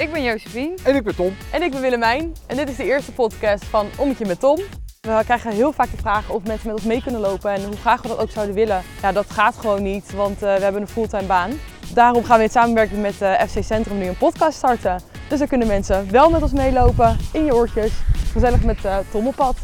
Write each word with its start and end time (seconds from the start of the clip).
Ik 0.00 0.12
ben 0.12 0.22
Josephine. 0.22 0.74
En 0.82 0.94
ik 0.94 1.02
ben 1.02 1.16
Tom. 1.16 1.36
En 1.52 1.62
ik 1.62 1.70
ben 1.70 1.80
Willemijn. 1.80 2.32
En 2.46 2.56
dit 2.56 2.68
is 2.68 2.76
de 2.76 2.84
eerste 2.84 3.12
podcast 3.12 3.64
van 3.64 3.86
Ommetje 3.98 4.26
met 4.26 4.40
Tom. 4.40 4.56
We 5.00 5.20
krijgen 5.24 5.52
heel 5.52 5.72
vaak 5.72 5.90
de 5.90 5.96
vraag 5.96 6.30
of 6.30 6.42
mensen 6.44 6.66
met 6.66 6.76
ons 6.76 6.84
mee 6.84 7.02
kunnen 7.02 7.20
lopen 7.20 7.50
en 7.50 7.64
hoe 7.64 7.76
graag 7.76 8.02
we 8.02 8.08
dat 8.08 8.18
ook 8.18 8.30
zouden 8.30 8.54
willen. 8.54 8.82
Ja, 9.02 9.12
dat 9.12 9.30
gaat 9.30 9.56
gewoon 9.56 9.82
niet, 9.82 10.12
want 10.12 10.34
uh, 10.34 10.54
we 10.54 10.62
hebben 10.62 10.80
een 10.80 10.88
fulltime 10.88 11.26
baan. 11.26 11.50
Daarom 11.94 12.24
gaan 12.24 12.38
we 12.38 12.44
in 12.44 12.50
samenwerking 12.50 13.02
met 13.02 13.22
uh, 13.22 13.40
FC 13.40 13.62
Centrum 13.62 13.98
nu 13.98 14.06
een 14.06 14.16
podcast 14.16 14.56
starten. 14.56 15.00
Dus 15.28 15.38
dan 15.38 15.48
kunnen 15.48 15.66
mensen 15.68 16.10
wel 16.10 16.30
met 16.30 16.42
ons 16.42 16.52
meelopen, 16.52 17.16
in 17.32 17.44
je 17.44 17.54
oortjes, 17.54 17.92
gezellig 18.32 18.64
met 18.64 18.84
uh, 18.84 18.98
Tom 19.10 19.26
op 19.26 19.34
pad. 19.34 19.56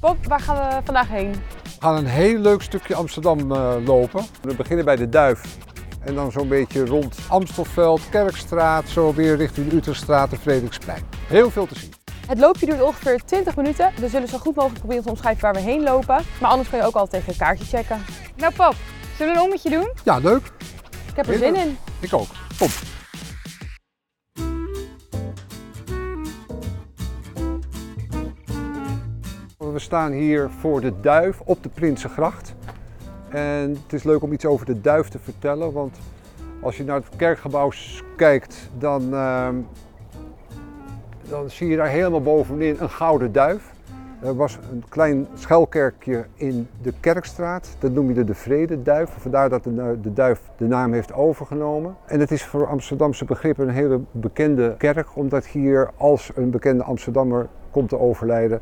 Pop, 0.00 0.26
waar 0.26 0.40
gaan 0.40 0.56
we 0.56 0.80
vandaag 0.84 1.08
heen? 1.08 1.30
We 1.30 1.78
gaan 1.78 1.96
een 1.96 2.06
heel 2.06 2.38
leuk 2.38 2.62
stukje 2.62 2.94
Amsterdam 2.94 3.52
lopen. 3.84 4.24
We 4.42 4.54
beginnen 4.54 4.84
bij 4.84 4.96
de 4.96 5.08
Duif. 5.08 5.40
En 6.04 6.14
dan 6.14 6.32
zo'n 6.32 6.48
beetje 6.48 6.86
rond 6.86 7.16
Amstelveld, 7.28 8.00
Kerkstraat, 8.10 8.88
zo 8.88 9.14
weer 9.14 9.36
richting 9.36 9.68
de 9.68 9.76
Utrechtstraat 9.76 10.32
en 10.32 10.38
Frederiksplein. 10.38 11.02
Heel 11.26 11.50
veel 11.50 11.66
te 11.66 11.78
zien. 11.78 11.92
Het 12.26 12.38
loopje 12.38 12.66
duurt 12.66 12.82
ongeveer 12.82 13.24
20 13.24 13.56
minuten. 13.56 13.92
We 14.00 14.08
zullen 14.08 14.28
zo 14.28 14.38
goed 14.38 14.54
mogelijk 14.54 14.78
proberen 14.78 15.02
te 15.02 15.10
omschrijven 15.10 15.42
waar 15.42 15.54
we 15.54 15.60
heen 15.60 15.82
lopen. 15.82 16.20
Maar 16.40 16.50
anders 16.50 16.68
kun 16.68 16.78
je 16.78 16.84
ook 16.84 16.94
altijd 16.94 17.22
even 17.22 17.32
een 17.32 17.38
kaartje 17.38 17.64
checken. 17.64 18.04
Nou 18.36 18.54
pap, 18.54 18.74
zullen 19.16 19.32
we 19.32 19.38
een 19.38 19.44
ommetje 19.44 19.70
doen? 19.70 19.92
Ja, 20.04 20.18
leuk. 20.18 20.46
Ik 21.08 21.16
heb 21.16 21.28
er 21.28 21.38
zin 21.38 21.56
in. 21.56 21.78
Ik 22.00 22.12
ook. 22.12 22.28
Kom. 22.58 22.68
We 29.72 29.78
staan 29.78 30.12
hier 30.12 30.50
voor 30.60 30.80
de 30.80 31.00
Duif 31.00 31.40
op 31.44 31.62
de 31.62 31.68
Prinsengracht. 31.68 32.54
En 33.32 33.70
het 33.70 33.92
is 33.92 34.02
leuk 34.02 34.22
om 34.22 34.32
iets 34.32 34.44
over 34.44 34.66
de 34.66 34.80
duif 34.80 35.08
te 35.08 35.18
vertellen, 35.18 35.72
want 35.72 35.98
als 36.60 36.76
je 36.76 36.84
naar 36.84 36.96
het 36.96 37.16
kerkgebouw 37.16 37.70
kijkt, 38.16 38.70
dan, 38.78 39.02
uh, 39.02 39.48
dan 41.28 41.50
zie 41.50 41.68
je 41.68 41.76
daar 41.76 41.88
helemaal 41.88 42.22
bovenin 42.22 42.76
een 42.78 42.90
gouden 42.90 43.32
duif. 43.32 43.72
Er 44.22 44.36
was 44.36 44.58
een 44.70 44.84
klein 44.88 45.26
schuilkerkje 45.34 46.24
in 46.34 46.68
de 46.82 46.92
Kerkstraat, 47.00 47.76
dat 47.78 47.92
noem 47.92 48.14
je 48.14 48.24
de 48.24 48.34
Vrededuif. 48.34 49.10
Vandaar 49.18 49.48
dat 49.48 49.64
de, 49.64 49.98
de 50.02 50.12
duif 50.12 50.40
de 50.56 50.66
naam 50.66 50.92
heeft 50.92 51.12
overgenomen. 51.12 51.96
En 52.06 52.20
het 52.20 52.30
is 52.30 52.44
voor 52.44 52.66
Amsterdamse 52.66 53.24
begrippen 53.24 53.68
een 53.68 53.74
hele 53.74 54.00
bekende 54.10 54.74
kerk, 54.78 55.16
omdat 55.16 55.46
hier 55.46 55.90
als 55.96 56.30
een 56.34 56.50
bekende 56.50 56.82
Amsterdammer 56.82 57.48
komt 57.70 57.88
te 57.88 57.98
overlijden, 57.98 58.60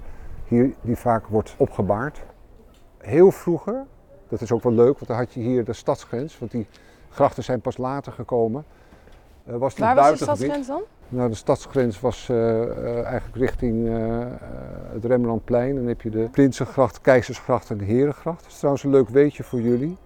hier 0.49 0.73
die 0.81 0.97
vaak 0.97 1.27
wordt 1.27 1.55
opgebaard. 1.57 2.23
Heel 2.99 3.31
vroeger, 3.31 3.87
dat 4.31 4.41
is 4.41 4.53
ook 4.53 4.63
wel 4.63 4.73
leuk, 4.73 4.95
want 4.95 5.07
dan 5.07 5.17
had 5.17 5.33
je 5.33 5.41
hier 5.41 5.65
de 5.65 5.73
stadsgrens, 5.73 6.39
want 6.39 6.51
die 6.51 6.67
grachten 7.11 7.45
zijn 7.45 7.61
pas 7.61 7.77
later 7.77 8.13
gekomen. 8.13 8.65
Uh, 9.49 9.57
was 9.57 9.75
Waar 9.75 9.95
was 9.95 10.11
de 10.11 10.17
stadsgrens 10.17 10.67
dan? 10.67 10.83
Nou, 11.09 11.29
de 11.29 11.37
stadsgrens 11.37 12.01
was 12.01 12.29
uh, 12.31 12.37
uh, 12.37 13.03
eigenlijk 13.05 13.37
richting 13.37 13.89
het 14.93 15.05
Rembrandtplein. 15.05 15.75
Dan 15.75 15.87
heb 15.87 16.01
je 16.01 16.11
de 16.11 16.29
Prinsengracht, 16.31 17.01
Keizersgracht 17.01 17.71
en 17.71 17.79
de 17.79 17.85
Herengracht. 17.85 18.43
Dat 18.43 18.51
is 18.51 18.57
trouwens 18.57 18.85
een 18.85 18.91
leuk 18.91 19.09
weetje 19.09 19.43
voor 19.43 19.61
jullie. 19.61 19.97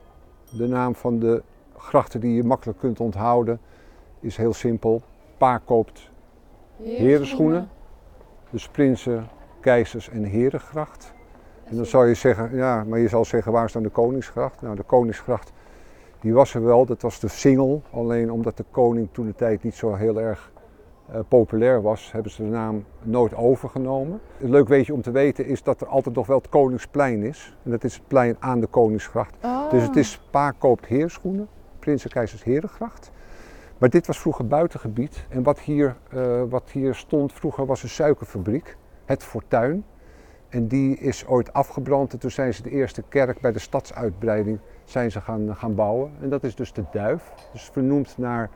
De 0.51 0.67
naam 0.67 0.95
van 0.95 1.19
de 1.19 1.43
grachten 1.77 2.21
die 2.21 2.35
je 2.35 2.45
makkelijk 2.45 2.79
kunt 2.79 3.01
onthouden 3.01 3.61
is 4.21 4.37
heel 4.37 4.53
simpel. 4.53 5.03
Pa 5.39 5.59
koopt 5.59 6.11
herenschoenen. 6.83 7.69
Dus 8.51 8.69
Prinsen, 8.69 9.29
Keizers 9.61 10.09
en 10.09 10.25
Herengracht. 10.25 11.14
En 11.65 11.77
dan 11.77 11.87
zou 11.87 12.09
je 12.09 12.15
zeggen, 12.15 12.57
ja, 12.57 12.85
maar 12.85 12.99
je 12.99 13.09
zal 13.09 13.25
zeggen, 13.25 13.53
waar 13.53 13.65
is 13.65 13.73
dan 13.73 13.83
de 13.83 13.89
Koningsgracht? 13.89 14.63
Nou, 14.63 14.77
de 14.77 14.83
Koningsgracht, 14.83 15.53
die 16.21 16.35
was 16.35 16.55
er 16.55 16.65
wel, 16.65 16.87
dat 16.87 17.03
was 17.03 17.21
de 17.21 17.29
singel. 17.29 17.83
Alleen 17.91 18.33
omdat 18.33 18.57
de 18.57 18.65
koning 18.71 19.09
toen 19.13 19.27
de 19.27 19.35
tijd 19.35 19.63
niet 19.63 19.75
zo 19.75 19.95
heel 19.95 20.21
erg 20.21 20.53
uh, 21.11 21.19
populair 21.29 21.83
was, 21.83 22.13
hebben 22.13 22.33
ze 22.33 22.43
de 22.43 22.49
naam 22.49 22.85
nooit 23.03 23.35
overgenomen. 23.35 24.21
Een 24.41 24.51
leuk 24.51 24.69
weetje 24.69 24.93
om 24.93 25.03
te 25.03 25.11
weten 25.11 25.47
is 25.47 25.63
dat 25.63 25.81
er 25.81 25.87
altijd 25.87 26.15
nog 26.15 26.27
wel 26.27 26.39
het 26.39 26.49
Koningsplein 26.49 27.23
is. 27.23 27.57
En 27.63 27.71
dat 27.71 27.85
is 27.85 27.95
het 27.95 28.09
plein 28.09 28.37
aan 28.39 28.61
de 28.61 28.67
Koningsgracht. 28.67 29.35
Oh. 29.43 29.71
Dus 29.71 29.83
het 29.83 29.97
is 29.97 30.21
Pa 30.31 30.51
koopt 30.51 30.87
heerschoenen, 30.87 31.49
Prinsen 31.79 32.11
Keizers 32.11 32.45
Herengracht. 32.45 33.11
Maar 33.79 33.89
dit 33.89 34.07
was 34.07 34.21
vroeger 34.21 34.47
buitengebied. 34.47 35.27
En 35.29 35.43
wat 35.43 35.61
hier, 35.61 35.97
uh, 36.15 36.43
wat 36.49 36.71
hier 36.71 36.95
stond 36.95 37.33
vroeger 37.33 37.67
was 37.67 37.83
een 37.83 37.89
suikerfabriek, 37.89 38.77
het 39.05 39.23
Fortuin. 39.23 39.85
En 40.55 40.67
die 40.67 40.99
is 40.99 41.27
ooit 41.27 41.53
afgebrand 41.53 42.13
en 42.13 42.19
toen 42.19 42.31
zijn 42.31 42.55
ze 42.55 42.63
de 42.63 42.71
eerste 42.71 43.03
kerk 43.09 43.41
bij 43.41 43.53
de 43.53 43.59
stadsuitbreiding 43.59 44.59
zijn 44.85 45.11
ze 45.11 45.21
gaan, 45.21 45.57
gaan 45.57 45.75
bouwen. 45.75 46.11
En 46.21 46.29
dat 46.29 46.45
is 46.45 46.55
dus 46.55 46.73
de 46.73 46.85
Duif, 46.93 47.33
dus 47.53 47.71
vernoemd 47.73 48.15
naar 48.19 48.51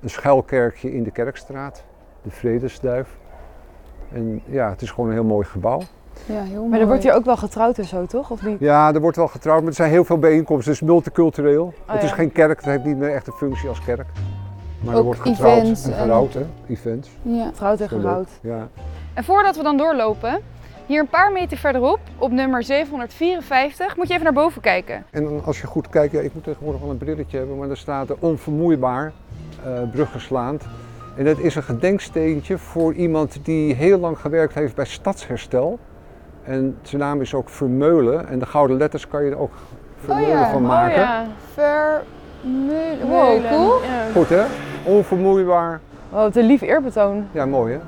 een 0.00 0.10
schuilkerkje 0.10 0.94
in 0.94 1.02
de 1.02 1.10
Kerkstraat, 1.10 1.84
de 2.22 2.30
Vredesduif. 2.30 3.16
En 4.12 4.42
ja, 4.44 4.70
het 4.70 4.82
is 4.82 4.90
gewoon 4.90 5.08
een 5.08 5.14
heel 5.14 5.24
mooi 5.24 5.46
gebouw. 5.46 5.80
Ja, 6.26 6.42
heel 6.42 6.58
mooi. 6.58 6.68
Maar 6.68 6.80
er 6.80 6.86
wordt 6.86 7.02
hier 7.02 7.14
ook 7.14 7.24
wel 7.24 7.36
getrouwd 7.36 7.78
en 7.78 7.84
zo, 7.84 8.06
toch? 8.06 8.30
Of 8.30 8.42
niet? 8.42 8.60
Ja, 8.60 8.94
er 8.94 9.00
wordt 9.00 9.16
wel 9.16 9.28
getrouwd, 9.28 9.58
maar 9.60 9.68
er 9.68 9.74
zijn 9.74 9.90
heel 9.90 10.04
veel 10.04 10.18
bijeenkomsten. 10.18 10.72
Het 10.72 10.82
is 10.82 10.88
multicultureel. 10.88 11.64
Oh, 11.64 11.92
het 11.94 12.02
is 12.02 12.08
ja. 12.08 12.14
geen 12.14 12.32
kerk, 12.32 12.56
het 12.56 12.64
heeft 12.64 12.84
niet 12.84 12.96
meer 12.96 13.14
echt 13.14 13.26
een 13.26 13.32
functie 13.32 13.68
als 13.68 13.84
kerk. 13.84 14.06
Maar 14.80 14.92
Ook 14.92 14.98
er 14.98 15.04
wordt 15.04 15.20
getrouwd 15.20 15.62
events 15.62 15.84
en 15.84 15.92
en- 15.92 15.98
gerouwd, 15.98 16.34
hè? 16.34 16.46
Events. 16.68 17.10
Ja. 17.22 17.46
Getrouwd 17.46 17.80
en 17.80 17.88
gerouwd. 17.88 18.28
Ja. 18.42 18.68
En 19.14 19.24
voordat 19.24 19.56
we 19.56 19.62
dan 19.62 19.76
doorlopen, 19.76 20.40
hier 20.86 21.00
een 21.00 21.08
paar 21.08 21.32
meter 21.32 21.56
verderop, 21.56 21.98
op 22.18 22.30
nummer 22.30 22.62
754, 22.62 23.96
moet 23.96 24.06
je 24.06 24.12
even 24.12 24.24
naar 24.24 24.32
boven 24.32 24.60
kijken. 24.60 25.04
En 25.10 25.24
dan 25.24 25.44
als 25.44 25.60
je 25.60 25.66
goed 25.66 25.88
kijkt, 25.88 26.12
ja, 26.12 26.20
ik 26.20 26.34
moet 26.34 26.44
tegenwoordig 26.44 26.80
wel 26.80 26.90
een 26.90 26.98
brilletje 26.98 27.38
hebben, 27.38 27.58
maar 27.58 27.70
er 27.70 27.76
staat 27.76 28.08
er 28.08 28.16
onvermoeibaar 28.18 29.12
eh 29.64 29.70
bruggeslaand. 29.92 30.64
En 31.16 31.24
dat 31.24 31.38
is 31.38 31.54
een 31.54 31.62
gedenksteentje 31.62 32.58
voor 32.58 32.94
iemand 32.94 33.38
die 33.42 33.74
heel 33.74 33.98
lang 33.98 34.18
gewerkt 34.18 34.54
heeft 34.54 34.74
bij 34.74 34.84
Stadsherstel. 34.84 35.78
En 36.42 36.78
zijn 36.82 37.00
naam 37.00 37.20
is 37.20 37.34
ook 37.34 37.48
Vermeulen. 37.48 38.28
En 38.28 38.38
de 38.38 38.46
gouden 38.46 38.76
letters 38.76 39.08
kan 39.08 39.24
je 39.24 39.30
er 39.30 39.38
ook 39.38 39.52
Vermeulen 40.04 40.28
ja. 40.38 40.50
van 40.50 40.62
Oh 40.62 40.68
maken. 40.68 41.00
ja. 41.00 41.26
Vermeulen. 41.54 43.08
Wow, 43.08 43.46
cool. 43.48 43.82
Ja. 43.82 44.10
Goed 44.12 44.28
hè? 44.28 44.44
Onvermoeibaar. 44.84 45.80
Oh, 46.10 46.18
wat 46.18 46.36
een 46.36 46.46
lief 46.46 46.60
eerbetoon. 46.60 47.26
Ja, 47.32 47.46
mooi 47.46 47.72
hè? 47.72 47.78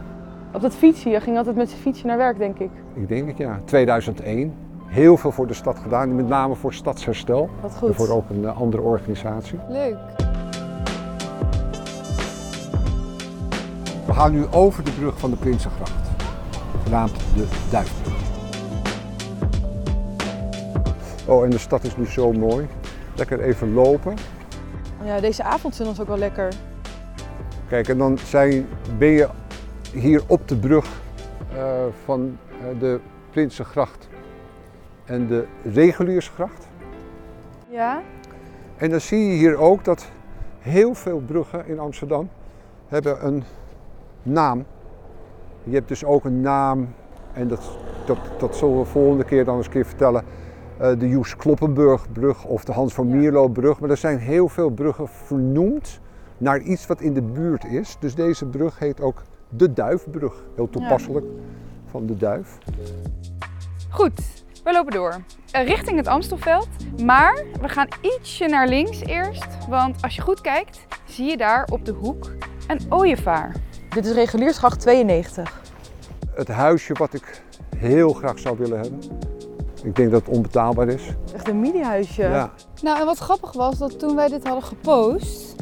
Op 0.56 0.62
dat 0.62 0.74
fietsje, 0.74 1.08
je 1.08 1.20
ging 1.20 1.36
altijd 1.36 1.56
met 1.56 1.68
zijn 1.68 1.80
fietsje 1.80 2.06
naar 2.06 2.16
werk, 2.16 2.38
denk 2.38 2.58
ik. 2.58 2.70
Ik 2.94 3.08
denk 3.08 3.28
het 3.28 3.36
ja. 3.36 3.60
2001. 3.64 4.54
Heel 4.86 5.16
veel 5.16 5.32
voor 5.32 5.46
de 5.46 5.54
stad 5.54 5.78
gedaan, 5.78 6.16
met 6.16 6.28
name 6.28 6.54
voor 6.54 6.74
Stadsherstel. 6.74 7.50
Wat 7.60 7.70
En 7.70 7.76
goed. 7.76 7.94
voor 7.94 8.08
ook 8.08 8.30
een 8.30 8.44
eh, 8.44 8.60
andere 8.60 8.82
organisatie. 8.82 9.58
Leuk. 9.68 9.96
We 14.06 14.12
gaan 14.12 14.32
nu 14.32 14.46
over 14.50 14.84
de 14.84 14.90
brug 14.90 15.18
van 15.18 15.30
de 15.30 15.36
Prinsengracht, 15.36 16.08
genaamd 16.84 17.16
de 17.34 17.46
Duifbrug. 17.70 18.14
Oh, 21.26 21.44
en 21.44 21.50
de 21.50 21.58
stad 21.58 21.84
is 21.84 21.96
nu 21.96 22.06
zo 22.06 22.32
mooi. 22.32 22.66
Lekker 23.16 23.40
even 23.40 23.72
lopen. 23.72 24.14
Ja, 25.04 25.20
deze 25.20 25.42
avondzon 25.42 25.90
is 25.90 26.00
ook 26.00 26.08
wel 26.08 26.18
lekker. 26.18 26.48
Kijk, 27.68 27.88
en 27.88 27.98
dan 27.98 28.18
zijn, 28.18 28.66
ben 28.98 29.08
je 29.08 29.28
hier 29.96 30.22
op 30.26 30.48
de 30.48 30.56
brug 30.56 31.00
eh, 31.54 31.84
van 32.04 32.38
eh, 32.50 32.80
de 32.80 33.00
Prinsengracht 33.30 34.08
en 35.04 35.26
de 35.26 35.46
Reguliersgracht. 35.62 36.68
Ja? 37.68 38.02
En 38.76 38.90
dan 38.90 39.00
zie 39.00 39.18
je 39.26 39.32
hier 39.32 39.56
ook 39.56 39.84
dat 39.84 40.10
heel 40.58 40.94
veel 40.94 41.22
bruggen 41.26 41.66
in 41.66 41.78
Amsterdam 41.78 42.28
hebben 42.86 43.26
een 43.26 43.44
naam. 44.22 44.64
Je 45.64 45.74
hebt 45.74 45.88
dus 45.88 46.04
ook 46.04 46.24
een 46.24 46.40
naam, 46.40 46.88
en 47.32 47.48
dat, 47.48 47.78
dat, 48.06 48.18
dat 48.38 48.56
zullen 48.56 48.78
we 48.78 48.84
volgende 48.84 49.24
keer 49.24 49.44
dan 49.44 49.56
eens 49.56 49.66
een 49.66 49.72
keer 49.72 49.86
vertellen. 49.86 50.24
eh, 50.78 50.98
de 50.98 51.08
Joes 51.08 51.36
Kloppenburgbrug 51.36 52.44
of 52.44 52.64
de 52.64 52.72
Hans 52.72 52.94
van. 52.94 53.08
Mierlobrug. 53.08 53.80
Maar 53.80 53.90
er 53.90 53.96
zijn 53.96 54.18
heel 54.18 54.48
veel 54.48 54.70
bruggen 54.70 55.08
vernoemd 55.08 56.00
naar 56.38 56.60
iets 56.60 56.86
wat 56.86 57.00
in 57.00 57.14
de 57.14 57.22
buurt 57.22 57.64
is. 57.64 57.96
Dus 58.00 58.14
deze 58.14 58.46
brug 58.46 58.78
heet 58.78 59.00
ook 59.00 59.22
de 59.48 59.72
Duifbrug. 59.72 60.34
Heel 60.54 60.70
toepasselijk 60.70 61.26
van 61.90 62.06
de 62.06 62.16
Duif. 62.16 62.58
Goed, 63.90 64.20
we 64.64 64.72
lopen 64.72 64.92
door. 64.92 65.14
Eh, 65.50 65.66
richting 65.66 65.96
het 65.96 66.06
Amstelveld. 66.06 66.68
Maar 67.02 67.44
we 67.60 67.68
gaan 67.68 67.88
ietsje 68.00 68.46
naar 68.46 68.68
links 68.68 69.00
eerst. 69.00 69.66
Want 69.68 70.02
als 70.02 70.16
je 70.16 70.22
goed 70.22 70.40
kijkt, 70.40 70.86
zie 71.04 71.30
je 71.30 71.36
daar 71.36 71.68
op 71.72 71.84
de 71.84 71.92
hoek 71.92 72.30
een 72.66 72.80
ooievaar. 72.88 73.54
Dit 73.88 74.06
is 74.06 74.12
reguliersgracht 74.12 74.80
92. 74.80 75.62
Het 76.34 76.48
huisje 76.48 76.92
wat 76.94 77.14
ik 77.14 77.42
heel 77.76 78.12
graag 78.12 78.38
zou 78.38 78.58
willen 78.58 78.80
hebben. 78.80 79.00
Ik 79.82 79.96
denk 79.96 80.10
dat 80.10 80.26
het 80.26 80.36
onbetaalbaar 80.36 80.88
is. 80.88 81.02
Echt 81.34 81.48
een 81.48 81.60
mini-huisje. 81.60 82.22
Ja. 82.22 82.52
Nou, 82.82 83.00
en 83.00 83.06
wat 83.06 83.18
grappig 83.18 83.52
was 83.52 83.78
dat 83.78 83.98
toen 83.98 84.16
wij 84.16 84.28
dit 84.28 84.44
hadden 84.44 84.64
gepost, 84.64 85.54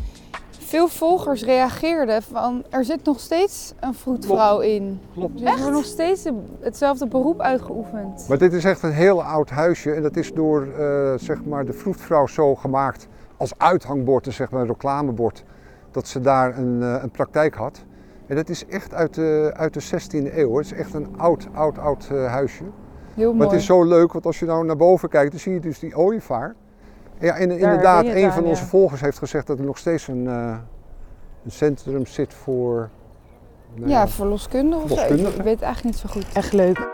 veel 0.65 0.89
volgers 0.89 1.45
reageerden 1.45 2.23
van 2.23 2.65
er 2.71 2.85
zit 2.85 3.05
nog 3.05 3.21
steeds 3.21 3.75
een 3.81 3.95
vroedvrouw 3.95 4.61
in. 4.61 5.01
Klopt. 5.15 5.39
Dus 5.39 5.51
er 5.51 5.59
wordt 5.59 5.73
nog 5.73 5.85
steeds 5.85 6.23
de- 6.23 6.43
hetzelfde 6.61 7.07
beroep 7.09 7.41
uitgeoefend. 7.41 8.25
Maar 8.29 8.39
dit 8.39 8.53
is 8.53 8.65
echt 8.65 8.83
een 8.83 8.93
heel 8.93 9.23
oud 9.23 9.51
huisje 9.51 9.93
en 9.93 10.03
dat 10.03 10.17
is 10.17 10.33
door 10.33 10.67
eh, 10.67 11.13
zeg 11.17 11.45
maar 11.45 11.65
de 11.65 11.73
vroedvrouw 11.73 12.27
zo 12.27 12.55
gemaakt 12.55 13.07
als 13.37 13.53
uithangbord, 13.59 14.25
dus 14.25 14.37
zeg 14.37 14.51
maar 14.51 14.61
een 14.61 14.67
reclamebord, 14.67 15.45
dat 15.91 16.09
ze 16.09 16.21
daar 16.21 16.59
een, 16.59 16.83
eh, 16.83 17.03
een 17.03 17.11
praktijk 17.11 17.55
had. 17.55 17.85
En 18.27 18.37
dat 18.37 18.49
is 18.49 18.67
echt 18.67 18.95
uit 18.95 19.15
de, 19.15 19.53
uit 19.57 19.75
de 19.75 19.81
16e 19.81 20.39
eeuw. 20.39 20.57
Het 20.57 20.67
is 20.67 20.73
echt 20.73 20.95
een 20.95 21.09
oud, 21.17 21.49
oud, 21.53 21.79
oud 21.79 22.09
eh, 22.13 22.27
huisje. 22.27 22.65
Heel 23.15 23.25
mooi. 23.27 23.37
Maar 23.39 23.47
het 23.47 23.57
is 23.57 23.67
zo 23.67 23.85
leuk, 23.85 24.13
want 24.13 24.27
als 24.27 24.39
je 24.39 24.47
nou 24.47 24.65
naar 24.65 24.77
boven 24.77 25.09
kijkt, 25.09 25.31
dan 25.31 25.41
zie 25.41 25.53
je 25.53 25.61
dus 25.61 25.79
die 25.79 25.97
ooievaar. 25.97 26.55
Ja, 27.21 27.35
en 27.37 27.51
inderdaad, 27.51 28.05
een 28.05 28.33
van 28.33 28.43
aan, 28.43 28.49
onze 28.49 28.63
ja. 28.63 28.69
volgers 28.69 29.01
heeft 29.01 29.19
gezegd 29.19 29.47
dat 29.47 29.59
er 29.59 29.65
nog 29.65 29.79
steeds 29.79 30.09
een, 30.09 30.27
eh, 30.27 30.57
een 31.45 31.51
centrum 31.51 32.07
zit 32.07 32.35
voor... 32.35 32.89
nou 33.75 33.91
Ja, 33.91 34.09
verloskundige 34.09 34.83
of 34.83 34.99
zo. 34.99 35.15
Ik- 35.15 35.21
weet 35.21 35.37
het 35.37 35.63
eigenlijk 35.63 35.85
niet 35.85 35.97
zo 35.97 36.09
goed. 36.09 36.27
Echt 36.33 36.53
leuk. 36.53 36.89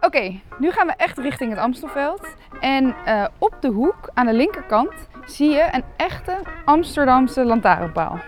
Oké, 0.00 0.40
nu 0.58 0.70
gaan 0.70 0.86
we 0.86 0.92
echt 0.96 1.18
richting 1.18 1.50
het 1.50 1.58
Amstelveld. 1.58 2.26
En 2.60 2.94
eh, 3.04 3.24
op 3.38 3.54
de 3.60 3.68
hoek 3.68 4.10
aan 4.14 4.26
de 4.26 4.32
linkerkant 4.32 4.92
zie 5.24 5.50
je 5.50 5.68
een 5.72 5.84
echte 5.96 6.36
Amsterdamse 6.64 7.44
lantaarnpaal. 7.44 8.18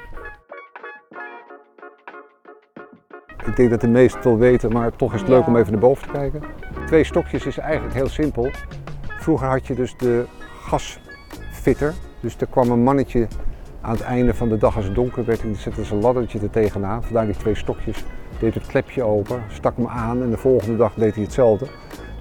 Ik 3.48 3.56
denk 3.56 3.70
dat 3.70 3.80
de 3.80 3.88
meesten 3.88 4.18
het 4.18 4.28
wel 4.28 4.38
weten, 4.38 4.72
maar 4.72 4.96
toch 4.96 5.14
is 5.14 5.20
het 5.20 5.28
leuk 5.28 5.46
om 5.46 5.56
even 5.56 5.72
naar 5.72 5.80
boven 5.80 6.02
te 6.06 6.12
kijken. 6.12 6.42
Twee 6.86 7.04
stokjes 7.04 7.46
is 7.46 7.58
eigenlijk 7.58 7.94
heel 7.94 8.08
simpel. 8.08 8.50
Vroeger 9.02 9.48
had 9.48 9.66
je 9.66 9.74
dus 9.74 9.96
de 9.96 10.24
gasfitter. 10.60 11.94
Dus 12.20 12.36
er 12.36 12.46
kwam 12.46 12.70
een 12.70 12.82
mannetje 12.82 13.28
aan 13.80 13.90
het 13.90 14.00
einde 14.00 14.34
van 14.34 14.48
de 14.48 14.56
dag 14.56 14.76
als 14.76 14.84
het 14.84 14.94
donker 14.94 15.24
werd 15.24 15.42
en 15.42 15.48
die 15.48 15.56
zette 15.56 15.84
zijn 15.84 16.00
laddertje 16.00 16.38
er 16.40 16.50
tegenaan. 16.50 17.02
Vandaar 17.02 17.26
die 17.26 17.36
twee 17.36 17.54
stokjes. 17.54 18.04
Deed 18.38 18.54
het 18.54 18.66
klepje 18.66 19.02
open, 19.02 19.42
stak 19.48 19.76
hem 19.76 19.86
aan 19.86 20.22
en 20.22 20.30
de 20.30 20.36
volgende 20.36 20.76
dag 20.76 20.94
deed 20.94 21.14
hij 21.14 21.22
hetzelfde. 21.22 21.66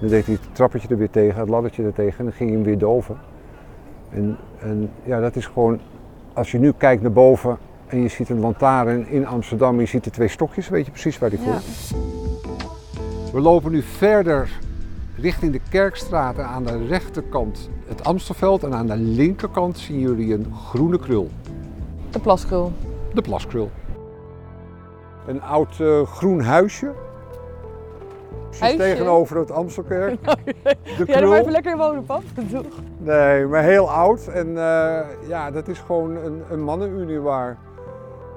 Dan 0.00 0.08
deed 0.08 0.26
hij 0.26 0.34
het 0.34 0.54
trappetje 0.54 0.88
er 0.88 0.98
weer 0.98 1.10
tegen, 1.10 1.40
het 1.40 1.48
laddertje 1.48 1.84
er 1.84 1.92
tegen 1.92 2.18
en 2.18 2.24
dan 2.24 2.34
ging 2.34 2.48
hij 2.48 2.58
hem 2.58 2.68
weer 2.68 2.78
doven. 2.78 3.16
En, 4.10 4.36
en 4.58 4.90
ja, 5.02 5.20
dat 5.20 5.36
is 5.36 5.46
gewoon, 5.46 5.80
als 6.32 6.50
je 6.50 6.58
nu 6.58 6.72
kijkt 6.72 7.02
naar 7.02 7.12
boven 7.12 7.58
en 7.88 8.02
je 8.02 8.08
ziet 8.08 8.28
een 8.28 8.40
lantaarn 8.40 9.08
in 9.08 9.26
Amsterdam 9.26 9.80
je 9.80 9.86
ziet 9.86 10.04
de 10.04 10.10
twee 10.10 10.28
stokjes, 10.28 10.68
weet 10.68 10.84
je 10.84 10.90
precies 10.90 11.18
waar 11.18 11.30
die 11.30 11.38
Ja. 11.44 11.54
is. 11.56 11.92
We 13.32 13.40
lopen 13.40 13.72
nu 13.72 13.82
verder 13.82 14.50
richting 15.16 15.52
de 15.52 15.60
Kerkstraat 15.70 16.38
en 16.38 16.44
aan 16.46 16.64
de 16.64 16.86
rechterkant 16.86 17.68
het 17.86 18.04
Amstelveld 18.04 18.62
en 18.64 18.74
aan 18.74 18.86
de 18.86 18.96
linkerkant 18.96 19.78
zien 19.78 19.98
jullie 20.00 20.34
een 20.34 20.52
groene 20.68 20.98
krul, 20.98 21.28
De 22.10 22.18
plaskrul. 22.18 22.72
de 23.14 23.22
plaskrul. 23.22 23.70
Een 25.26 25.42
oud 25.42 25.80
eh, 25.80 26.02
groen 26.02 26.40
huisje. 26.40 26.92
Precies 28.44 28.60
Huisje? 28.60 28.78
tegenover 28.78 29.36
het 29.38 29.50
Amstelkerk. 29.50 30.18
De 30.24 30.30
Ja, 30.84 31.04
daar 31.06 31.16
krul. 31.16 31.34
even 31.34 31.52
lekker 31.52 31.72
in 31.72 31.78
wonen, 31.78 32.04
pap. 32.04 32.22
Nee, 32.98 33.46
maar 33.46 33.62
heel 33.62 33.90
oud. 33.90 34.26
En 34.26 34.48
eh, 34.48 35.00
ja, 35.28 35.50
dat 35.50 35.68
is 35.68 35.78
gewoon 35.78 36.16
een, 36.16 36.42
een 36.50 36.62
mannenunie 36.62 37.18
waar, 37.20 37.56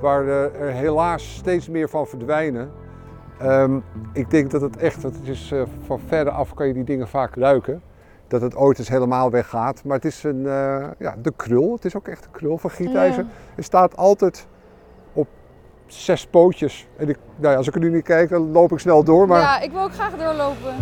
waar 0.01 0.27
er 0.27 0.71
helaas 0.71 1.35
steeds 1.35 1.69
meer 1.69 1.89
van 1.89 2.07
verdwijnen. 2.07 2.71
Ehm, 3.39 3.79
ik 4.13 4.29
denk 4.29 4.51
dat 4.51 4.61
het 4.61 4.77
echt, 4.77 5.01
dat 5.01 5.15
het 5.15 5.27
is, 5.27 5.51
eh, 5.51 5.61
van 5.85 5.99
verre 5.99 6.29
af 6.29 6.53
kan 6.53 6.67
je 6.67 6.73
die 6.73 6.83
dingen 6.83 7.07
vaak 7.07 7.35
ruiken. 7.35 7.81
Dat 8.27 8.41
het 8.41 8.55
ooit 8.55 8.79
eens 8.79 8.89
helemaal 8.89 9.31
weggaat. 9.31 9.83
Maar 9.83 9.95
het 9.95 10.05
is 10.05 10.23
een, 10.23 10.45
eh, 10.45 10.87
ja, 10.97 11.15
de 11.21 11.33
krul. 11.35 11.73
Het 11.73 11.85
is 11.85 11.95
ook 11.95 12.07
echt 12.07 12.25
een 12.25 12.31
krul 12.31 12.57
van 12.57 12.69
gietijzer. 12.69 13.25
Het 13.55 13.65
staat 13.65 13.97
altijd 13.97 14.47
op 15.13 15.27
zes 15.85 16.27
pootjes. 16.27 16.87
En 16.97 17.09
ik, 17.09 17.17
nou 17.35 17.51
ja, 17.51 17.57
als 17.57 17.67
ik 17.67 17.73
er 17.73 17.79
nu 17.79 17.89
niet 17.89 18.03
kijk, 18.03 18.29
dan 18.29 18.51
loop 18.51 18.71
ik 18.71 18.79
snel 18.79 19.03
door. 19.03 19.27
Maar... 19.27 19.39
Ja, 19.39 19.59
ik 19.59 19.71
wil 19.71 19.81
ook 19.81 19.93
graag 19.93 20.17
doorlopen. 20.17 20.75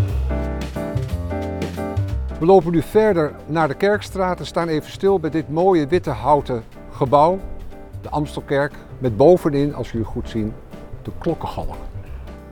We 2.39 2.45
lopen 2.45 2.71
nu 2.71 2.81
verder 2.81 3.31
naar 3.45 3.67
de 3.67 3.73
Kerkstraat 3.73 4.39
en 4.39 4.45
staan 4.45 4.67
even 4.67 4.91
stil 4.91 5.19
bij 5.19 5.29
dit 5.29 5.49
mooie 5.49 5.87
witte 5.87 6.09
houten 6.09 6.63
gebouw, 6.91 7.39
de 8.01 8.09
Amstelkerk, 8.09 8.73
met 8.97 9.17
bovenin, 9.17 9.75
als 9.75 9.91
jullie 9.91 10.07
goed 10.07 10.29
zien, 10.29 10.53
de 11.01 11.11
klokkengalg. 11.17 11.77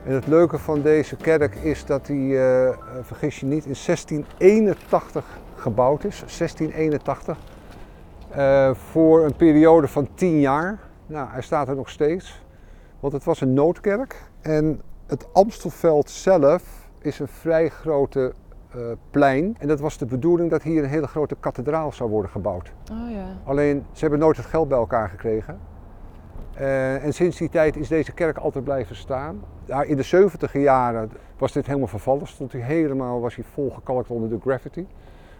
En 0.04 0.14
het 0.14 0.26
leuke 0.26 0.58
van 0.58 0.82
deze 0.82 1.16
kerk 1.16 1.54
is 1.54 1.84
dat 1.84 2.06
die, 2.06 2.36
eh, 2.36 2.68
eh, 2.68 2.74
vergis 3.02 3.40
je 3.40 3.46
niet, 3.46 3.64
in 3.64 3.76
1681 3.76 5.24
gebouwd 5.54 6.04
is. 6.04 6.22
1681. 6.26 7.38
Eh, 8.30 8.74
voor 8.74 9.24
een 9.24 9.36
periode 9.36 9.88
van 9.88 10.08
10 10.14 10.40
jaar. 10.40 10.78
Nou, 11.06 11.28
hij 11.30 11.42
staat 11.42 11.68
er 11.68 11.76
nog 11.76 11.90
steeds. 11.90 12.42
Want 13.00 13.12
het 13.12 13.24
was 13.24 13.40
een 13.40 13.54
noodkerk. 13.54 14.22
En 14.40 14.80
het 15.06 15.26
Amstelveld 15.32 16.10
zelf 16.10 16.62
is 17.00 17.18
een 17.18 17.28
vrij 17.28 17.68
grote 17.68 18.32
plein. 19.10 19.56
En 19.58 19.68
dat 19.68 19.80
was 19.80 19.98
de 19.98 20.06
bedoeling 20.06 20.50
dat 20.50 20.62
hier 20.62 20.82
een 20.82 20.88
hele 20.88 21.06
grote 21.06 21.36
kathedraal 21.40 21.92
zou 21.92 22.10
worden 22.10 22.30
gebouwd. 22.30 22.72
Oh 22.92 23.10
ja. 23.10 23.26
Alleen 23.44 23.84
ze 23.92 24.00
hebben 24.00 24.18
nooit 24.18 24.36
het 24.36 24.46
geld 24.46 24.68
bij 24.68 24.78
elkaar 24.78 25.08
gekregen. 25.08 25.58
Eh, 26.54 27.04
en 27.04 27.12
sinds 27.14 27.36
die 27.38 27.48
tijd 27.48 27.76
is 27.76 27.88
deze 27.88 28.12
kerk 28.12 28.36
altijd 28.36 28.64
blijven 28.64 28.96
staan. 28.96 29.40
Ja, 29.64 29.82
in 29.82 29.96
de 29.96 30.02
70 30.02 30.52
jaren 30.52 31.10
was 31.38 31.52
dit 31.52 31.66
helemaal 31.66 31.86
vervallen. 31.88 32.26
Stond 32.26 32.52
hij 32.52 32.60
helemaal, 32.60 33.20
was 33.20 33.34
hij 33.34 33.44
volgekalkt 33.52 34.10
onder 34.10 34.28
de 34.28 34.38
graffiti. 34.40 34.86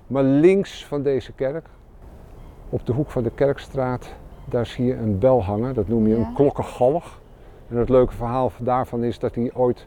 Maar 0.06 0.22
links 0.22 0.86
van 0.86 1.02
deze 1.02 1.32
kerk, 1.32 1.66
op 2.68 2.86
de 2.86 2.92
hoek 2.92 3.10
van 3.10 3.22
de 3.22 3.30
Kerkstraat, 3.30 4.14
daar 4.44 4.66
zie 4.66 4.84
je 4.84 4.94
een 4.96 5.18
bel 5.18 5.44
hangen. 5.44 5.74
Dat 5.74 5.88
noem 5.88 6.06
je 6.06 6.18
Ja. 6.18 6.26
een 6.26 6.32
klokkengalg. 6.34 7.20
En 7.68 7.76
het 7.76 7.88
leuke 7.88 8.12
verhaal 8.14 8.52
daarvan 8.58 9.04
is 9.04 9.18
dat 9.18 9.34
hij 9.34 9.50
ooit 9.54 9.86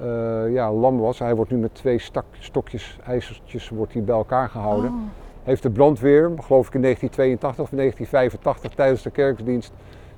eh, 0.00 0.52
ja, 0.52 0.72
lam 0.72 0.98
was. 0.98 1.18
Hij 1.18 1.34
wordt 1.34 1.50
nu 1.50 1.56
met 1.56 1.74
twee 1.74 1.98
stak, 1.98 2.24
stokjes, 2.38 2.98
ijzertjes, 3.06 3.68
wordt 3.68 3.92
hij 3.92 4.02
bij 4.02 4.14
elkaar 4.14 4.48
gehouden 4.48 4.90
Oh. 4.90 4.96
heeft 5.42 5.62
de 5.62 5.70
brandweer, 5.70 6.30
geloof 6.40 6.66
ik 6.66 6.74
in 6.74 6.80
1982 6.82 7.64
of 7.64 7.70
1985, 7.70 8.74
tijdens 8.74 9.02
de 9.02 9.10
kerkdienst 9.10 9.72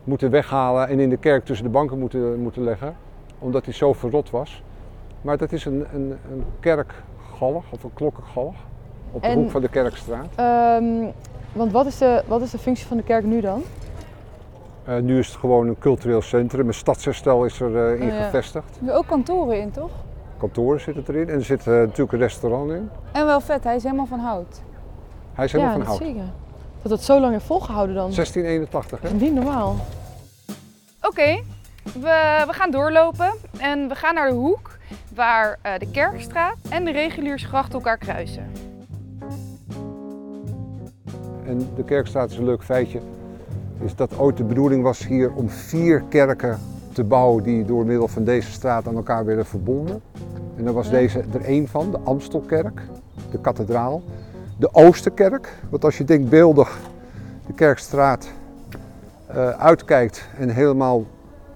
moeten 0.05 0.31
weghalen 0.31 0.89
en 0.89 1.01
in 1.01 1.09
de 1.09 1.17
kerk 1.17 1.45
tussen 1.45 1.67
de 1.67 1.73
banken 1.73 1.99
moeten, 1.99 2.41
moeten 2.41 2.63
leggen, 2.63 2.97
omdat 3.39 3.65
hij 3.65 3.75
zo 3.75 3.93
verrot 3.93 4.31
was. 4.31 4.63
Maar 5.21 5.37
dat 5.37 5.53
is 5.53 5.65
een, 5.65 5.87
een, 5.95 6.17
een 6.33 6.45
kerkgalg 6.61 7.65
of 7.73 7.83
een 7.85 7.95
klokkengalg 7.95 8.55
op 9.13 9.23
de 9.23 9.29
En- 9.29 9.35
hoek 9.39 9.51
van 9.51 9.61
de 9.61 9.69
Kerkstraat. 9.69 10.27
Ehm, 10.35 10.85
want 11.53 11.73
wat 11.73 11.87
is, 11.87 11.99
de, 11.99 12.23
wat 12.27 12.41
is 12.43 12.51
de 12.51 12.59
functie 12.59 12.87
van 12.87 12.97
de 12.97 13.03
kerk 13.03 13.25
nu 13.25 13.41
dan? 13.41 13.63
Eh, 14.88 14.96
nu 14.96 15.19
is 15.19 15.26
het 15.26 15.37
gewoon 15.37 15.69
een 15.69 15.79
cultureel 15.79 16.23
centrum, 16.23 16.67
een 16.67 16.75
stadsherstel 16.75 17.44
is 17.44 17.61
er 17.61 17.76
eh, 17.76 18.00
in 18.00 18.08
Oh, 18.08 18.14
ja. 18.14 18.25
gevestigd. 18.25 18.79
Er 18.87 18.94
ook 18.94 19.06
kantoren 19.06 19.61
in, 19.61 19.70
toch? 19.70 19.90
Kantoren 20.38 20.81
zitten 20.81 21.05
erin 21.08 21.29
en 21.29 21.35
er 21.35 21.44
zit 21.44 21.61
eh, 21.61 21.67
natuurlijk 21.67 22.12
een 22.12 22.19
restaurant 22.19 22.70
in. 22.70 22.90
En 23.12 23.26
wel 23.26 23.40
vet, 23.40 23.64
hij 23.64 23.76
is 23.76 23.82
helemaal 23.82 24.06
van 24.06 24.19
hout. 24.19 24.61
Hij 25.32 25.44
is 25.44 25.52
helemaal 25.52 25.79
ja, 25.79 25.85
van 25.85 25.96
hout. 25.96 26.17
je. 26.17 26.23
Dat 26.82 26.93
het 26.93 27.02
zo 27.02 27.20
lang 27.20 27.32
heeft 27.32 27.44
volgehouden 27.44 27.94
dan. 27.94 28.11
1681 28.11 29.01
hè? 29.01 29.10
Niet 29.10 29.34
normaal. 29.34 29.77
Oké, 31.03 31.43
we, 31.82 32.44
we 32.46 32.53
gaan 32.53 32.70
doorlopen 32.70 33.32
en 33.58 33.89
we 33.89 33.94
gaan 33.94 34.15
naar 34.15 34.29
de 34.29 34.34
hoek 34.34 34.77
waar 35.15 35.58
de 35.79 35.91
Kerkstraat 35.91 36.56
en 36.70 36.84
de 36.84 36.91
Reguliersgracht 36.91 37.72
elkaar 37.74 37.98
kruisen. 37.98 38.53
En 41.46 41.69
de 41.77 41.84
Kerkstraat 41.84 42.31
is 42.31 42.36
een 42.36 42.44
leuk 42.44 42.65
feitje. 42.65 43.01
Is 43.81 43.94
dat 43.94 44.19
ooit 44.19 44.37
de 44.37 44.44
bedoeling 44.44 44.82
was 44.82 45.06
hier 45.06 45.32
om 45.32 45.49
vier 45.49 46.03
kerken 46.08 46.58
te 46.93 47.05
bouwen 47.05 47.43
die 47.43 47.65
door 47.65 47.87
middel 47.87 48.08
van 48.08 48.25
deze 48.25 48.51
straat 48.51 48.87
aan 48.87 48.97
elkaar 48.97 49.25
werden 49.25 49.47
verbonden. 49.47 50.01
En 50.56 50.65
daar 50.65 50.73
was 50.73 50.91
deze 50.91 51.25
er 51.32 51.41
één 51.41 51.69
van, 51.69 51.91
de 51.91 51.99
Amstelkerk, 52.05 52.81
de 53.31 53.39
kathedraal. 53.41 54.03
De 54.56 54.75
Oosterkerk, 54.75 55.55
want 55.69 55.85
als 55.85 55.99
je 55.99 56.05
denkbeeldig 56.05 56.79
de 57.47 57.53
Kerkstraat 57.53 58.29
eh, 59.27 59.49
uitkijkt 59.49 60.29
en 60.39 60.49
helemaal 60.49 61.05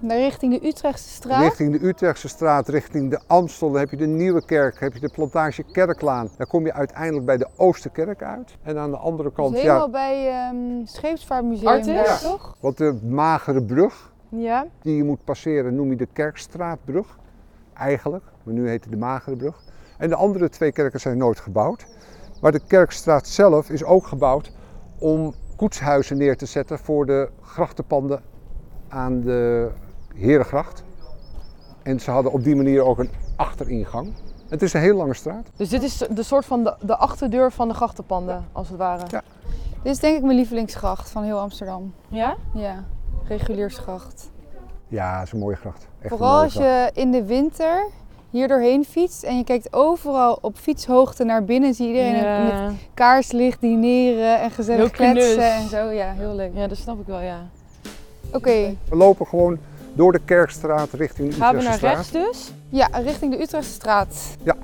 Naar 0.03 0.17
richting 0.17 0.59
de 0.59 0.67
Utrechtse 0.67 1.09
straat. 1.09 1.41
richting 1.41 1.79
de 1.79 1.87
Utrechtse 1.87 2.27
straat, 2.27 2.67
richting 2.67 3.09
de 3.09 3.19
Amstel, 3.27 3.71
dan 3.71 3.79
heb 3.79 3.89
je 3.89 3.97
de 3.97 4.05
Nieuwe 4.05 4.45
Kerk, 4.45 4.79
heb 4.79 4.93
je 4.93 4.99
de 4.99 5.09
Plantage 5.09 5.63
Kerklaan. 5.71 6.29
Dan 6.37 6.47
kom 6.47 6.65
je 6.65 6.73
uiteindelijk 6.73 7.25
bij 7.25 7.37
de 7.37 7.47
Oosterkerk 7.55 8.23
uit. 8.23 8.57
En 8.63 8.77
aan 8.77 8.91
de 8.91 8.97
andere 8.97 9.29
Dus 9.29 9.37
kant, 9.37 9.55
helemaal 9.55 9.85
ja, 9.85 9.89
bij 9.89 10.29
ehm 10.29 10.85
Scheepsvaartmuseum 10.85 11.67
Artis? 11.67 11.93
Ja. 11.93 12.17
toch? 12.17 12.55
Want 12.59 12.77
de 12.77 12.99
magere 13.03 13.63
brug 13.63 14.11
Ja. 14.29 14.65
die 14.81 14.95
je 14.95 15.03
moet 15.03 15.23
passeren 15.23 15.75
noem 15.75 15.89
je 15.89 15.95
de 15.95 16.07
Kerkstraatbrug. 16.13 17.17
Eigenlijk, 17.73 18.23
maar 18.43 18.53
nu 18.53 18.69
heet 18.69 18.83
het 18.83 18.91
de 18.93 18.99
magere 18.99 19.35
brug. 19.35 19.61
En 19.97 20.09
de 20.09 20.15
andere 20.15 20.49
twee 20.49 20.71
kerken 20.71 20.99
zijn 20.99 21.17
nooit 21.17 21.39
gebouwd. 21.39 21.85
Maar 22.41 22.51
de 22.51 22.61
Kerkstraat 22.67 23.27
zelf 23.27 23.69
is 23.69 23.83
ook 23.83 24.07
gebouwd 24.07 24.51
om 24.99 25.33
koetshuizen 25.55 26.17
neer 26.17 26.37
te 26.37 26.45
zetten 26.45 26.79
voor 26.79 27.05
de 27.05 27.29
grachtenpanden 27.41 28.21
aan 28.87 29.21
de 29.21 29.69
Herengracht. 30.13 30.83
En 31.83 31.99
ze 31.99 32.11
hadden 32.11 32.31
op 32.31 32.43
die 32.43 32.55
manier 32.55 32.83
ook 32.83 32.97
een 32.99 33.09
achteringang. 33.35 34.13
Het 34.49 34.61
is 34.61 34.73
een 34.73 34.81
heel 34.81 34.95
lange 34.95 35.13
straat. 35.13 35.47
Dus 35.55 35.69
dit 35.69 35.83
is 35.83 35.97
de 36.09 36.23
soort 36.23 36.45
van 36.45 36.63
de, 36.63 36.75
de 36.81 36.97
achterdeur 36.97 37.51
van 37.51 37.67
de 37.67 37.73
grachtenpanden, 37.73 38.45
als 38.51 38.69
het 38.69 38.77
ware. 38.77 39.03
Ja. 39.09 39.21
Dit 39.83 39.91
is 39.93 39.99
denk 39.99 40.17
ik 40.17 40.23
mijn 40.23 40.37
lievelingsgracht 40.37 41.09
van 41.09 41.23
heel 41.23 41.39
Amsterdam. 41.39 41.93
Ja? 42.07 42.35
Ja, 42.53 42.83
Reguliersgracht. 43.27 44.29
Ja, 44.87 45.17
het 45.17 45.27
is 45.27 45.33
een 45.33 45.39
mooie 45.39 45.55
gracht. 45.55 45.87
Echt 46.01 46.09
Vooral 46.09 46.31
mooie 46.31 46.43
als 46.43 46.53
gracht. 46.53 46.95
je 46.95 47.01
in 47.01 47.11
de 47.11 47.23
winter 47.25 47.85
hier 48.29 48.47
doorheen 48.47 48.85
fietst 48.85 49.23
en 49.23 49.37
je 49.37 49.43
kijkt 49.43 49.73
overal 49.73 50.37
op 50.41 50.57
fietshoogte 50.57 51.23
naar 51.23 51.43
binnen, 51.43 51.73
zie 51.73 51.87
je 51.87 51.93
iedereen 51.93 52.43
met 52.45 52.75
kaarslicht 52.93 53.61
dineren 53.61 54.39
en 54.41 54.51
gezellig 54.51 54.91
kletsen 54.91 55.51
en 55.53 55.67
zo. 55.69 55.89
Ja, 55.89 56.11
heel 56.11 56.35
leuk. 56.35 56.51
ja, 56.53 56.67
dat 56.67 56.77
snap 56.77 56.99
ik 56.99 57.05
wel, 57.07 57.19
ja. 57.19 57.39
Oké, 58.33 58.75
We 58.89 58.95
lopen 58.95 59.27
gewoon 59.27 59.57
door 59.93 60.11
de 60.11 60.19
Kerkstraat 60.25 60.89
richting 60.91 61.29
de 61.29 61.35
Gaan 61.35 61.55
we 61.55 61.63
naar 61.63 61.79
rechts 61.79 62.11
dus? 62.11 62.51
ja, 62.69 62.85
richting 62.85 63.31
de 63.31 63.41
Utrechtse 63.41 63.73
straat. 63.73 64.37
Ja. 64.43 64.55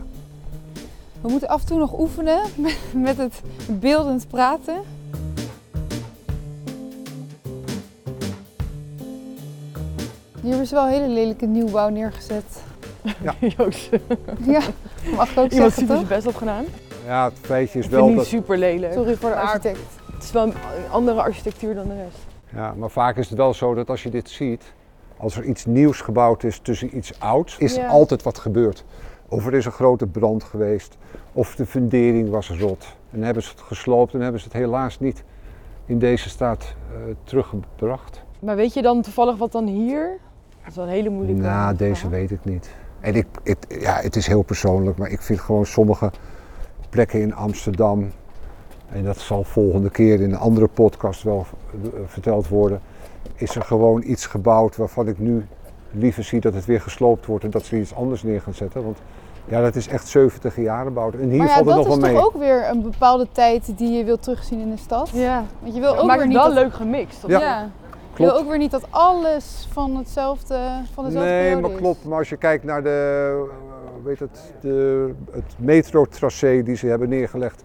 We 1.21 1.29
moeten 1.29 1.49
af 1.49 1.61
en 1.61 1.67
toe 1.67 1.77
nog 1.77 1.99
oefenen 1.99 2.39
met 2.93 3.17
het 3.17 3.41
beeldend 3.67 4.27
praten. 4.27 4.81
Hier 10.41 10.61
is 10.61 10.71
wel 10.71 10.83
een 10.83 10.89
hele 10.91 11.07
lelijke 11.07 11.45
nieuwbouw 11.45 11.89
neergezet. 11.89 12.63
Joost. 13.57 13.89
Ja, 14.45 14.61
mag 15.15 15.31
ik 15.31 15.37
ook 15.37 15.51
Iemand 15.51 15.51
zeggen 15.51 15.71
super 15.71 15.95
zijn 15.95 16.07
best 16.07 16.27
op 16.27 16.35
gedaan. 16.35 16.65
Ja, 17.05 17.25
het 17.25 17.37
feitje 17.41 17.79
is 17.79 17.85
Ik 17.85 17.91
wel 17.91 18.05
vind 18.05 18.17
het 18.19 18.25
dat... 18.25 18.33
niet 18.33 18.43
super 18.43 18.57
lelijk. 18.57 18.93
Sorry 18.93 19.15
voor 19.15 19.29
de 19.29 19.35
architect. 19.35 19.79
Het 20.13 20.23
is 20.23 20.31
wel 20.31 20.43
een 20.43 20.53
andere 20.91 21.21
architectuur 21.21 21.75
dan 21.75 21.87
de 21.87 21.95
rest. 21.95 22.17
Ja, 22.53 22.73
maar 22.77 22.89
vaak 22.89 23.17
is 23.17 23.29
het 23.29 23.37
wel 23.37 23.53
zo 23.53 23.73
dat 23.73 23.89
als 23.89 24.03
je 24.03 24.09
dit 24.09 24.29
ziet, 24.29 24.63
als 25.19 25.37
er 25.37 25.43
iets 25.43 25.65
nieuws 25.65 26.01
gebouwd 26.01 26.43
is 26.43 26.59
tussen 26.59 26.97
iets 26.97 27.19
ouds, 27.19 27.57
is 27.57 27.75
er 27.77 27.83
Ja. 27.83 27.89
altijd 27.89 28.23
wat 28.23 28.37
gebeurd. 28.37 28.85
Of 29.27 29.45
er 29.45 29.53
is 29.53 29.65
een 29.65 29.71
grote 29.71 30.07
brand 30.07 30.43
geweest, 30.43 30.97
of 31.33 31.55
de 31.55 31.65
fundering 31.65 32.29
was 32.29 32.49
rot. 32.59 32.95
En 33.11 33.23
hebben 33.23 33.43
ze 33.43 33.49
het 33.49 33.61
gesloopt 33.61 34.13
en 34.13 34.21
hebben 34.21 34.39
ze 34.41 34.47
het 34.47 34.55
helaas 34.57 34.99
niet 34.99 35.23
in 35.85 35.99
deze 35.99 36.29
staat 36.29 36.63
eh, 36.63 36.97
teruggebracht. 37.23 38.21
Maar 38.39 38.55
weet 38.55 38.73
je 38.73 38.81
dan 38.81 39.01
toevallig 39.01 39.37
wat 39.37 39.51
dan 39.51 39.67
hier? 39.67 40.17
Dat 40.59 40.69
is 40.69 40.75
wel 40.75 40.85
een 40.85 40.91
hele 40.91 41.09
moeilijke 41.09 41.41
Nou, 41.41 41.53
vraag. 41.53 41.75
deze 41.75 42.09
weet 42.09 42.31
ik 42.31 42.45
niet. 42.45 42.69
En 42.99 43.15
ik, 43.15 43.25
ik, 43.43 43.57
ja, 43.67 43.95
het 44.01 44.15
is 44.15 44.27
heel 44.27 44.41
persoonlijk, 44.41 44.97
maar 44.97 45.09
ik 45.09 45.21
vind 45.21 45.39
gewoon 45.39 45.65
sommige 45.65 46.11
plekken 46.89 47.21
in 47.21 47.33
Amsterdam, 47.35 48.11
en 48.89 49.03
dat 49.03 49.17
zal 49.17 49.43
volgende 49.43 49.89
keer 49.89 50.21
in 50.21 50.31
een 50.31 50.37
andere 50.37 50.67
podcast 50.67 51.23
wel 51.23 51.45
eh, 51.71 51.89
verteld 52.05 52.47
worden, 52.47 52.81
is 53.35 53.55
er 53.55 53.61
gewoon 53.61 54.03
iets 54.05 54.25
gebouwd 54.25 54.75
waarvan 54.77 55.07
ik 55.07 55.19
nu 55.19 55.45
liever 55.91 56.23
zie 56.23 56.39
dat 56.39 56.53
het 56.53 56.65
weer 56.65 56.81
gesloopt 56.81 57.25
wordt 57.25 57.43
en 57.43 57.49
dat 57.49 57.63
ze 57.65 57.79
iets 57.79 57.95
anders 57.95 58.23
neer 58.23 58.41
gaan 58.41 58.53
zetten. 58.53 58.83
Want 58.83 58.97
ja, 59.45 59.61
dat 59.61 59.75
is 59.75 59.87
echt 59.87 60.07
70 60.07 60.55
jaar 60.55 60.85
gebouwd. 60.85 61.13
En 61.13 61.29
hier 61.29 61.37
Maar 61.37 61.47
ja, 61.47 61.53
valt 61.53 61.65
het 61.65 61.75
dat 61.75 61.85
nog 61.85 61.95
is 61.95 62.01
wel 62.01 62.11
toch 62.13 62.13
mee. 62.13 62.23
ook 62.25 62.37
weer 62.59 62.69
een 62.69 62.81
bepaalde 62.81 63.27
tijd 63.31 63.77
die 63.77 63.97
je 63.97 64.03
wilt 64.03 64.23
terugzien 64.23 64.59
in 64.59 64.69
de 64.69 64.77
stad. 64.77 65.09
Ja, 65.13 65.43
Want 65.59 65.73
je 65.75 65.79
wil 65.81 65.97
ook 65.97 66.11
weer 66.15 66.27
niet 66.27 66.35
wel 66.35 66.45
dat... 66.45 66.53
leuk 66.53 66.73
gemixt. 66.73 67.23
of 67.23 67.29
Ja. 67.29 67.69
Je 68.15 68.25
wil 68.25 68.37
ook 68.37 68.47
weer 68.47 68.57
niet 68.57 68.71
dat 68.71 68.87
alles 68.89 69.67
van 69.71 69.95
hetzelfde 69.97 70.55
van 70.93 71.03
dezelfde 71.05 71.29
Nee, 71.29 71.39
periode 71.41 71.61
maar 71.61 71.71
is. 71.71 71.77
klopt. 71.77 72.05
Maar 72.05 72.17
als 72.17 72.29
je 72.29 72.37
kijkt 72.37 72.63
naar 72.63 72.83
de, 72.83 73.29
eh, 73.47 74.03
weet 74.05 74.19
het, 74.19 74.53
de, 74.61 75.09
het 75.31 75.53
metrotracé 75.57 76.63
die 76.63 76.75
ze 76.75 76.87
hebben 76.87 77.09
neergelegd 77.09 77.63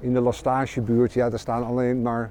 in 0.00 0.12
de 0.12 0.20
Lastagebuurt, 0.20 1.12
ja, 1.12 1.30
daar 1.30 1.38
staan 1.38 1.66
alleen 1.66 2.02
maar 2.02 2.30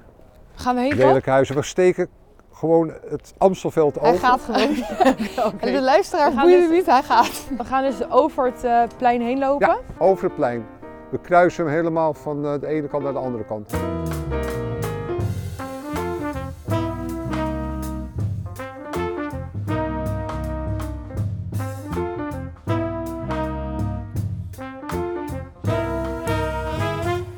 Gaan 0.54 0.74
we 0.74 0.80
heen 0.80 0.96
lelijke 0.96 1.30
huizen. 1.30 1.54
We 1.54 1.62
steken 1.62 2.08
gewoon 2.52 2.92
het 3.08 3.34
Amstelveld 3.38 4.00
Hij 4.00 4.08
over. 4.12 4.26
gaat 4.26 4.40
gewoon. 4.40 4.76
En 5.60 5.72
de 5.72 5.80
luisteraar 5.80 6.30
boeit 6.34 6.46
dus- 6.46 6.60
hem 6.62 6.70
niet, 6.70 6.86
hij 6.86 7.02
gaat. 7.02 7.46
We 7.58 7.64
gaan 7.64 7.82
dus 7.82 8.10
over 8.10 8.44
het 8.44 8.64
eh, 8.64 8.82
plein 8.96 9.20
heen 9.20 9.38
lopen. 9.38 9.66
Ja, 9.68 9.78
over 9.98 10.24
het 10.24 10.34
plein. 10.34 10.66
We 11.10 11.18
kruisen 11.18 11.64
hem 11.64 11.74
helemaal 11.74 12.14
van 12.14 12.44
eh, 12.46 12.60
de 12.60 12.66
ene 12.66 12.88
kant 12.88 13.02
naar 13.02 13.12
de 13.12 13.18
andere 13.18 13.44
kant. 13.44 13.72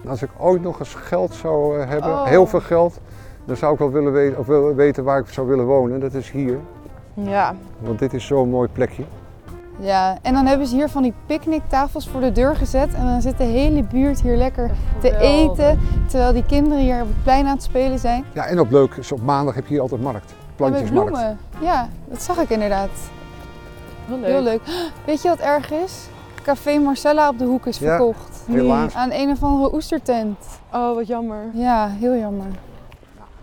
Als 0.09 0.23
ik 0.23 0.31
ooit 0.39 0.63
nog 0.63 0.79
eens 0.79 0.95
geld 0.95 1.35
zou 1.35 1.81
eh, 1.81 1.89
hebben, 1.89 2.11
Oh. 2.11 2.25
heel 2.27 2.47
veel 2.47 2.61
geld, 2.61 3.01
dan 3.45 3.57
zou 3.57 3.73
ik 3.73 3.79
wel 3.79 3.91
willen 3.91 4.13
weten, 4.13 4.39
of 4.39 4.47
willen 4.47 4.75
weten 4.77 5.05
waar 5.05 5.19
ik 5.19 5.29
zou 5.29 5.47
willen 5.47 5.65
wonen. 5.67 6.01
Dat 6.01 6.15
is 6.15 6.31
hier, 6.31 6.59
Ja. 7.15 7.55
want 7.79 7.99
dit 7.99 8.13
is 8.15 8.27
zo'n 8.27 8.49
mooi 8.51 8.69
plekje. 8.69 9.03
Ja, 9.79 10.19
en 10.23 10.35
dan 10.35 10.47
hebben 10.47 10.67
ze 10.67 10.75
hier 10.75 10.89
van 10.89 11.03
die 11.03 11.13
picknicktafels 11.27 12.09
voor 12.09 12.21
de 12.21 12.33
deur 12.33 12.57
gezet. 12.57 12.95
En 12.95 13.07
dan 13.07 13.21
zit 13.23 13.39
de 13.39 13.45
hele 13.45 13.83
buurt 13.83 14.21
hier 14.23 14.37
lekker 14.37 14.71
te 15.01 15.17
eten. 15.19 15.79
Terwijl 16.09 16.33
die 16.33 16.45
kinderen 16.47 16.79
hier 16.79 17.01
op 17.03 17.09
het 17.09 17.23
plein 17.23 17.47
aan 17.47 17.55
het 17.55 17.63
spelen 17.63 17.99
zijn. 17.99 18.25
Ja, 18.33 18.45
en 18.47 18.61
op 18.61 18.71
leuk, 18.71 18.95
is 18.95 19.13
op 19.13 19.23
maandag 19.23 19.55
heb 19.55 19.65
je 19.67 19.73
hier 19.73 19.81
altijd 19.83 20.03
markt. 20.03 20.35
Plantjesmarkt. 20.57 21.11
bloemen. 21.11 21.39
Ja, 21.61 21.89
dat 22.09 22.23
zag 22.23 22.39
ik 22.39 22.49
inderdaad. 22.51 22.89
Heel 24.07 24.19
leuk. 24.19 24.27
Heel 24.31 24.43
leuk. 24.43 24.61
Weet 25.05 25.23
je 25.23 25.29
wat 25.29 25.39
erg 25.39 25.71
is? 25.73 26.07
Café 26.43 26.79
Marcella 26.79 27.29
op 27.29 27.39
de 27.39 27.45
hoek 27.45 27.67
is 27.67 27.79
Ja. 27.79 27.89
verkocht. 27.97 28.45
Helaas. 28.47 28.95
Aan 28.95 29.11
een 29.13 29.31
of 29.31 29.43
andere 29.43 29.75
oestertent. 29.75 30.39
Oh, 30.73 30.95
wat 30.95 31.07
jammer. 31.07 31.39
Ja, 31.53 31.89
heel 31.89 32.17
jammer. 32.17 32.47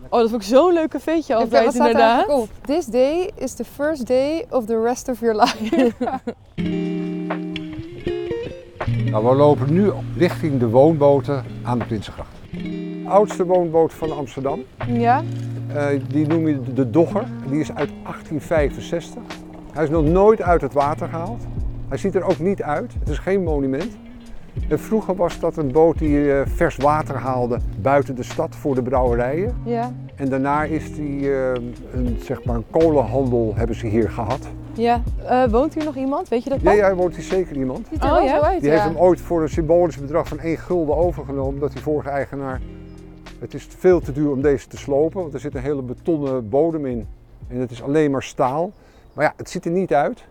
Oh, 0.09 0.19
dat 0.19 0.29
vond 0.29 0.41
ik 0.41 0.47
zo'n 0.47 0.73
leuk 0.73 0.89
cafeetje 0.89 1.33
Ja, 1.33 1.39
altijd 1.39 1.63
wat 1.65 1.73
staat 1.73 1.85
er 1.85 1.91
inderdaad. 1.91 2.27
op? 2.29 2.49
This 2.61 2.85
day 2.85 3.29
is 3.35 3.53
the 3.53 3.65
first 3.65 4.07
day 4.07 4.45
of 4.49 4.65
the 4.65 4.81
rest 4.81 5.09
of 5.09 5.19
your 5.19 5.35
life. 5.41 5.91
Nou, 9.11 9.25
we 9.25 9.35
lopen 9.35 9.73
nu 9.73 9.91
richting 10.17 10.59
de 10.59 10.69
woonboten 10.69 11.43
aan 11.63 11.79
de 11.79 11.85
Prinsengracht. 11.85 12.29
De 12.51 13.03
oudste 13.07 13.45
woonboot 13.45 13.93
van 13.93 14.17
Amsterdam, 14.17 14.59
Ja. 14.87 15.23
eh, 15.73 15.85
die 16.07 16.27
noem 16.27 16.47
je 16.47 16.73
de 16.73 16.89
Dogger. 16.89 17.23
Die 17.49 17.59
is 17.59 17.69
uit 17.73 17.89
1865. 18.03 19.21
Hij 19.73 19.83
is 19.83 19.89
nog 19.89 20.03
nooit 20.03 20.41
uit 20.41 20.61
het 20.61 20.73
water 20.73 21.07
gehaald. 21.07 21.43
Hij 21.87 21.97
ziet 21.97 22.15
er 22.15 22.23
ook 22.23 22.39
niet 22.39 22.61
uit. 22.63 22.93
Het 22.99 23.09
is 23.09 23.17
geen 23.17 23.43
monument. 23.43 23.97
En 24.67 24.79
vroeger 24.79 25.15
was 25.15 25.39
dat 25.39 25.57
een 25.57 25.71
boot 25.71 25.97
die 25.97 26.33
eh, 26.33 26.41
vers 26.45 26.75
water 26.75 27.15
haalde 27.15 27.59
buiten 27.81 28.15
de 28.15 28.23
stad 28.23 28.55
voor 28.55 28.75
de 28.75 28.81
brouwerijen. 28.81 29.55
Ja. 29.65 29.91
En 30.15 30.29
daarna 30.29 30.63
is 30.63 30.95
die, 30.95 31.33
eh, 31.33 31.51
een, 31.93 32.17
zeg 32.23 32.43
maar 32.43 32.55
een 32.55 32.69
kolenhandel 32.69 33.53
hebben 33.55 33.75
ze 33.75 33.87
hier 33.87 34.09
gehad. 34.09 34.47
Ja. 34.73 35.01
Eh, 35.25 35.43
woont 35.45 35.73
hier 35.73 35.83
nog 35.83 35.95
iemand? 35.95 36.27
Weet 36.29 36.43
je 36.43 36.49
dat? 36.49 36.61
Ja, 36.61 36.71
ja, 36.71 36.95
woont 36.95 37.15
hier 37.15 37.23
zeker 37.23 37.55
iemand. 37.55 37.87
Ziet 37.91 37.99
er 38.03 38.05
Oh, 38.05 38.11
wel 38.13 38.23
ja? 38.23 38.35
zo 38.35 38.41
uit, 38.41 38.61
Die 38.61 38.69
ja. 38.69 38.75
heeft 38.75 38.87
hem 38.93 38.97
ooit 38.97 39.21
voor 39.21 39.41
een 39.41 39.49
symbolisch 39.49 39.97
bedrag 39.97 40.27
van 40.27 40.39
1 40.39 40.57
gulden 40.57 40.95
overgenomen, 40.95 41.53
omdat 41.53 41.71
die 41.71 41.81
vorige 41.81 42.09
eigenaar. 42.09 42.61
Het 43.39 43.53
is 43.53 43.67
veel 43.77 43.99
te 43.99 44.11
duur 44.11 44.31
om 44.31 44.41
deze 44.41 44.67
te 44.67 44.77
slopen, 44.77 45.21
want 45.21 45.33
er 45.33 45.39
zit 45.39 45.55
een 45.55 45.61
hele 45.61 45.81
betonnen 45.81 46.49
bodem 46.49 46.85
in. 46.85 47.07
En 47.47 47.57
het 47.59 47.71
is 47.71 47.83
alleen 47.83 48.11
maar 48.11 48.23
staal. 48.23 48.71
Maar 49.13 49.25
ja, 49.25 49.33
het 49.37 49.49
ziet 49.49 49.65
er 49.65 49.71
niet 49.71 49.93
uit. 49.93 50.23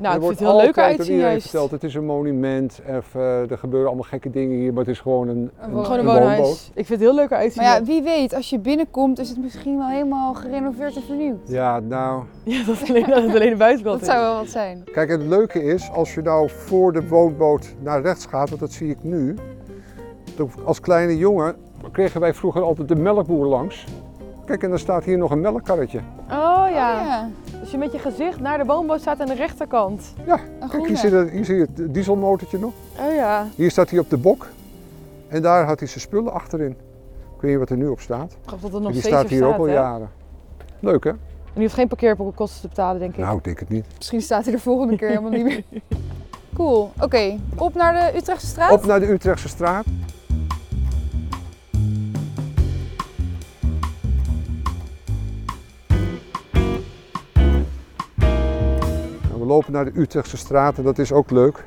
Nou, 0.00 0.14
er 0.14 0.20
ik 0.20 0.26
vind 0.26 0.38
wordt 0.38 0.38
het 0.38 0.48
heel 0.48 0.66
leuk 0.66 0.78
uitzien 0.78 1.16
juist. 1.16 1.42
verteld, 1.42 1.70
het 1.70 1.84
is 1.84 1.94
een 1.94 2.04
monument, 2.04 2.80
of, 2.98 3.14
eh, 3.14 3.50
er 3.50 3.58
gebeuren 3.58 3.88
allemaal 3.88 4.08
gekke 4.08 4.30
dingen 4.30 4.56
hier, 4.56 4.72
maar 4.72 4.84
het 4.84 4.92
is 4.92 5.00
gewoon 5.00 5.28
een, 5.28 5.36
Een 5.36 5.50
een, 5.76 5.84
Gewoon 5.84 5.98
een 5.98 6.06
een 6.06 6.20
woonhuis. 6.20 6.70
Ik 6.74 6.86
vind 6.86 7.00
het 7.00 7.08
heel 7.08 7.14
leuk 7.14 7.32
uitzien. 7.32 7.62
Maar 7.62 7.78
ja, 7.78 7.84
wie 7.84 8.02
weet, 8.02 8.34
als 8.34 8.50
je 8.50 8.58
binnenkomt 8.58 9.18
is 9.18 9.28
het 9.28 9.38
misschien 9.38 9.78
wel 9.78 9.88
helemaal 9.88 10.34
gerenoveerd 10.34 10.96
en 10.96 11.02
vernieuwd. 11.02 11.48
Ja, 11.48 11.80
nou, 11.80 12.22
Ja, 12.44 12.64
dat 12.64 12.82
is 12.82 12.88
alleen, 12.88 13.06
dat 13.06 13.24
is 13.24 13.34
alleen 13.34 13.50
de 13.50 13.56
buitenkant. 13.56 14.00
Dat 14.00 14.08
zou 14.08 14.20
wel 14.20 14.36
wat 14.36 14.48
zijn. 14.48 14.84
Kijk, 14.92 15.10
het 15.10 15.22
leuke 15.22 15.62
is, 15.64 15.90
als 15.90 16.14
je 16.14 16.22
nou 16.22 16.48
voor 16.50 16.92
de 16.92 17.08
woonboot 17.08 17.74
naar 17.82 18.02
rechts 18.02 18.26
gaat, 18.26 18.48
want 18.48 18.60
dat 18.60 18.72
zie 18.72 18.90
ik 18.90 19.02
nu. 19.02 19.34
dat 20.36 20.48
Als 20.64 20.80
kleine 20.80 21.16
jongen 21.16 21.56
kregen 21.92 22.20
wij 22.20 22.34
vroeger 22.34 22.62
altijd 22.62 22.88
de 22.88 22.96
melkboer 22.96 23.46
langs. 23.46 23.84
Kijk, 24.48 24.62
en 24.62 24.68
dan 24.70 24.78
staat 24.78 25.04
hier 25.04 25.18
nog 25.18 25.30
een 25.30 25.40
melkkarretje. 25.40 25.98
Oh 26.30 26.36
Oh, 26.36 26.74
ja. 26.74 27.00
ja. 27.04 27.28
Als 27.60 27.70
je 27.70 27.78
met 27.78 27.92
je 27.92 27.98
gezicht 27.98 28.40
naar 28.40 28.58
de 28.58 28.64
woonboot 28.64 29.00
staat 29.00 29.20
aan 29.20 29.26
de 29.26 29.34
rechterkant. 29.34 30.14
Een 30.18 30.24
Kijk, 30.26 30.40
groene. 30.68 30.86
hier, 30.86 30.96
zit 30.96 31.12
het, 31.12 31.30
hier 31.30 31.44
zie 31.44 31.54
je 31.56 31.66
het 31.76 31.94
dieselmotortje 31.94 32.58
nog. 32.58 32.72
Oh 33.00 33.14
ja. 33.14 33.46
Hier 33.54 33.70
staat 33.70 33.90
hij 33.90 33.98
op 33.98 34.10
de 34.10 34.16
bok. 34.16 34.46
En 35.28 35.42
daar 35.42 35.66
had 35.66 35.78
hij 35.78 35.88
zijn 35.88 36.00
spullen 36.00 36.32
achterin. 36.32 36.70
Ik 36.70 37.40
weet 37.40 37.50
niet 37.50 37.58
wat 37.60 37.70
er 37.70 37.76
nu 37.76 37.88
op 37.88 38.00
staat. 38.00 38.32
Ik 38.32 38.38
geloof 38.44 38.60
dat 38.60 38.72
er 38.74 38.78
nog 38.78 38.86
En 38.86 38.92
die 38.92 39.00
steeds 39.00 39.16
staat 39.16 39.28
hier 39.30 39.46
ook 39.46 39.58
al 39.58 39.66
hè? 39.66 39.72
jaren. 39.72 40.10
Leuk 40.80 41.04
hè? 41.04 41.10
En 41.10 41.18
die 41.54 41.62
hoeft 41.62 41.74
geen 41.74 41.88
parkeerkosten 41.88 42.60
te 42.60 42.68
betalen, 42.68 43.00
denk 43.00 43.12
ik. 43.16 43.18
Nou, 43.24 43.36
ik 43.36 43.44
denk 43.44 43.58
het 43.58 43.68
niet. 43.68 43.84
Misschien 43.96 44.22
staat 44.22 44.44
hij 44.44 44.52
de 44.52 44.60
volgende 44.60 44.96
keer 44.96 45.08
helemaal 45.08 45.30
niet 45.30 45.44
meer. 45.44 45.62
Cool. 46.54 46.90
Oké, 47.00 47.38
op 47.56 47.74
naar 47.74 47.92
de 48.12 48.18
Utrechtse 48.18 48.46
straat. 48.46 48.70
Op 48.72 48.84
naar 48.86 49.00
de 49.00 49.10
Utrechtse 49.12 49.48
straat. 49.48 49.84
Lopen 59.58 59.72
naar 59.72 59.92
de 59.92 60.00
Utrechtse 60.00 60.36
straat 60.36 60.78
en 60.78 60.82
dat 60.84 60.98
is 60.98 61.12
ook 61.12 61.30
leuk. 61.30 61.64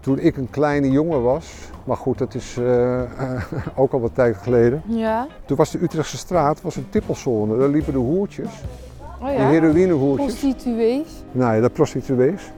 Toen 0.00 0.18
ik 0.18 0.36
een 0.36 0.50
kleine 0.50 0.90
jongen 0.90 1.22
was, 1.22 1.52
maar 1.84 1.96
goed, 1.96 2.18
dat 2.18 2.34
is 2.34 2.56
eh, 2.56 3.02
ook 3.80 3.92
al 3.92 4.00
wat 4.00 4.14
tijd 4.14 4.36
geleden. 4.36 4.82
Ja. 4.86 5.26
Toen 5.44 5.56
was 5.56 5.70
de 5.70 5.82
Utrechtse 5.82 6.16
straat 6.16 6.62
was 6.62 6.76
een 6.76 6.88
tippelzone. 6.88 7.58
Daar 7.58 7.68
liepen 7.68 7.92
de 7.92 7.98
hoertjes, 7.98 8.62
Oh 9.20 9.26
de 9.26 9.32
ja. 9.32 9.48
heroïnehoertjes. 9.48 10.38
Prostituees. 10.38 11.22
Nou 11.32 11.54
ja, 11.54 11.60
de 11.60 11.70
prostituees. 11.70 12.52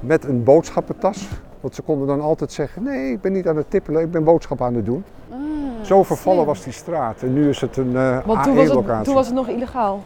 Met 0.00 0.24
een 0.24 0.42
boodschappentas. 0.42 1.28
Want 1.60 1.74
ze 1.74 1.82
konden 1.82 2.06
dan 2.06 2.20
altijd 2.20 2.52
zeggen, 2.52 2.82
nee, 2.82 3.12
ik 3.12 3.20
ben 3.20 3.32
niet 3.32 3.48
aan 3.48 3.56
het 3.56 3.70
tippelen, 3.70 4.02
ik 4.02 4.10
ben 4.10 4.24
boodschap 4.24 4.62
aan 4.62 4.74
het 4.74 4.84
doen. 4.84 5.04
Ah, 5.30 5.36
Zo 5.82 6.02
vervallen 6.02 6.42
slim. 6.42 6.54
was 6.54 6.64
die 6.64 6.72
straat. 6.72 7.22
En 7.22 7.32
nu 7.32 7.48
is 7.48 7.60
het 7.60 7.76
een 7.76 7.96
eh 7.96 8.18
Want 8.26 8.42
toen 8.42 8.54
was, 8.54 8.68
het, 8.68 9.04
toen 9.04 9.14
was 9.14 9.26
het 9.26 9.34
nog 9.34 9.48
illegaal. 9.48 10.02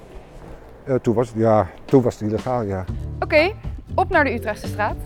Eh, 0.85 0.95
toen 0.95 1.14
was 1.14 1.33
ja, 1.35 1.66
toen 1.85 2.02
was 2.02 2.18
het 2.18 2.28
illegaal, 2.28 2.62
ja. 2.62 2.85
Oké, 3.20 3.52
op 3.94 4.10
naar 4.10 4.25
de 4.25 4.32
Utrechtse 4.34 4.66
straat. 4.66 4.96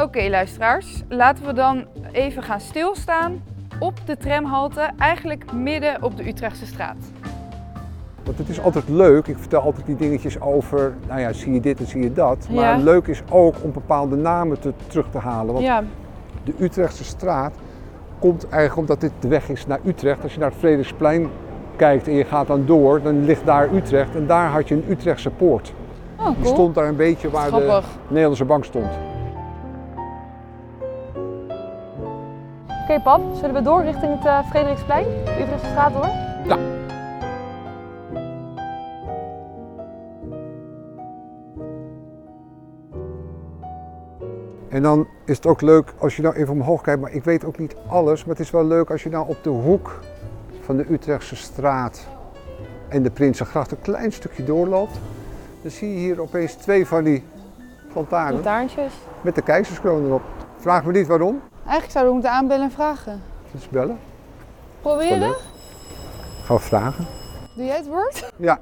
Oké 0.00 0.28
luisteraars, 0.28 1.02
laten 1.08 1.46
we 1.46 1.52
dan 1.52 1.84
even 2.12 2.42
gaan 2.42 2.60
stilstaan 2.60 3.42
op 3.78 4.06
de 4.06 4.16
tramhalte, 4.16 4.90
eigenlijk 4.98 5.52
midden 5.52 6.02
op 6.02 6.16
de 6.16 6.28
Utrechtse 6.28 6.66
straat. 6.66 6.96
Want 8.24 8.38
het 8.38 8.48
is 8.48 8.60
altijd 8.60 8.88
leuk, 8.88 9.26
ik 9.26 9.38
vertel 9.38 9.60
altijd 9.60 9.86
die 9.86 9.96
dingetjes 9.96 10.40
over, 10.40 10.94
nou 11.08 11.20
ja, 11.20 11.32
zie 11.32 11.52
je 11.52 11.60
dit 11.60 11.78
en 11.80 11.86
zie 11.86 12.02
je 12.02 12.12
dat. 12.12 12.48
Maar 12.50 12.78
Ja. 12.78 12.84
leuk 12.84 13.06
is 13.06 13.22
ook 13.30 13.54
om 13.62 13.72
bepaalde 13.72 14.16
namen 14.16 14.60
te, 14.60 14.72
terug 14.86 15.10
te 15.10 15.18
halen. 15.18 15.52
Want 15.52 15.64
Ja, 15.66 15.82
de 16.44 16.54
Utrechtse 16.58 17.04
straat 17.04 17.54
komt 18.18 18.48
eigenlijk 18.48 18.76
omdat 18.76 19.00
dit 19.00 19.12
de 19.20 19.28
weg 19.28 19.48
is 19.48 19.66
naar 19.66 19.78
Utrecht. 19.84 20.22
Als 20.22 20.32
je 20.32 20.38
naar 20.38 20.50
het 20.50 20.58
Frederiksplein 20.58 21.28
kijkt 21.82 22.08
en 22.08 22.14
je 22.14 22.24
gaat 22.24 22.46
dan 22.46 22.66
door, 22.66 23.02
dan 23.02 23.24
ligt 23.24 23.46
daar 23.46 23.72
Utrecht. 23.74 24.14
En 24.14 24.26
daar 24.26 24.48
had 24.48 24.68
je 24.68 24.74
een 24.74 24.84
Utrechtse 24.88 25.30
poort. 25.30 25.72
Oh, 26.18 26.26
Die 26.36 26.46
stond 26.46 26.74
daar 26.74 26.88
een 26.88 26.96
beetje 26.96 27.30
waar 27.30 27.50
de. 27.50 27.80
Nederlandse 28.08 28.44
bank 28.44 28.64
stond. 28.64 28.90
Oké 32.82 33.00
pap, 33.02 33.20
zullen 33.34 33.54
we 33.54 33.62
door 33.62 33.82
richting 33.82 34.14
het 34.14 34.26
eh, 34.26 34.38
Frederiksplein? 34.50 35.04
De 35.24 35.40
Utrechtse 35.40 35.66
straat 35.66 35.92
door? 35.92 36.08
Ja. 36.46 36.58
En 44.68 44.82
dan 44.82 45.06
is 45.24 45.36
het 45.36 45.46
ook 45.46 45.60
leuk 45.60 45.94
als 45.98 46.16
je 46.16 46.22
nou 46.22 46.34
even 46.34 46.52
omhoog 46.54 46.80
kijkt, 46.80 47.00
maar 47.00 47.12
ik 47.12 47.24
weet 47.24 47.44
ook 47.44 47.58
niet 47.58 47.76
alles. 47.86 48.24
Maar 48.24 48.34
het 48.36 48.44
is 48.44 48.50
wel 48.50 48.64
leuk 48.64 48.90
als 48.90 49.02
je 49.02 49.08
nou 49.08 49.28
op 49.28 49.36
de 49.42 49.50
hoek 49.50 50.00
van 50.62 50.76
de 50.76 50.92
Utrechtse 50.92 51.36
straat 51.36 52.06
en 52.88 53.02
de 53.02 53.10
Prinsengracht 53.10 53.70
een 53.70 53.80
klein 53.80 54.12
stukje 54.12 54.44
doorloopt. 54.44 54.98
Dan 55.62 55.70
zie 55.70 55.92
je 55.92 55.98
hier 55.98 56.20
opeens 56.20 56.54
twee 56.54 56.86
van 56.86 57.04
die 57.04 57.24
lantaarnen 57.94 58.34
Lantaarntjes. 58.34 58.92
met 59.20 59.34
de 59.34 59.42
keizerskroon 59.42 60.04
erop. 60.04 60.22
Vraag 60.56 60.84
me 60.84 60.92
niet 60.92 61.06
waarom. 61.06 61.40
Eigenlijk 61.62 61.90
zouden 61.90 62.12
we 62.14 62.18
moeten 62.18 62.30
aanbellen 62.38 62.64
en 62.64 62.70
vragen. 62.70 63.22
Dus 63.50 63.68
bellen. 63.68 63.98
Proberen? 64.80 65.34
Gaan 66.44 66.56
we 66.56 66.62
vragen. 66.62 67.06
Doe 67.56 67.64
jij 67.64 67.76
het 67.76 67.86
woord? 67.86 68.32
Ja. 68.36 68.58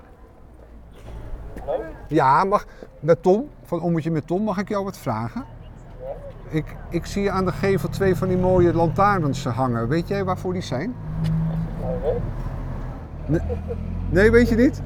Ja, 2.08 2.44
mag, 2.44 2.66
met 3.00 3.22
Tom, 3.22 3.48
van 3.64 3.80
Ommetje 3.80 4.10
met 4.10 4.26
Tom, 4.26 4.42
mag 4.42 4.58
ik 4.58 4.68
jou 4.68 4.84
wat 4.84 4.98
vragen? 4.98 5.44
Ik, 6.48 6.76
ik 6.88 7.06
zie 7.06 7.30
aan 7.30 7.44
de 7.44 7.52
gevel 7.52 7.88
twee 7.88 8.16
van 8.16 8.28
die 8.28 8.36
mooie 8.36 8.74
lantaarns 8.74 9.44
hangen. 9.44 9.88
Weet 9.88 10.08
jij 10.08 10.24
waarvoor 10.24 10.52
die 10.52 10.62
zijn? 10.62 10.94
Nee, 13.26 13.40
nee 14.10 14.30
weet 14.30 14.48
je 14.48 14.56
niet? 14.56 14.82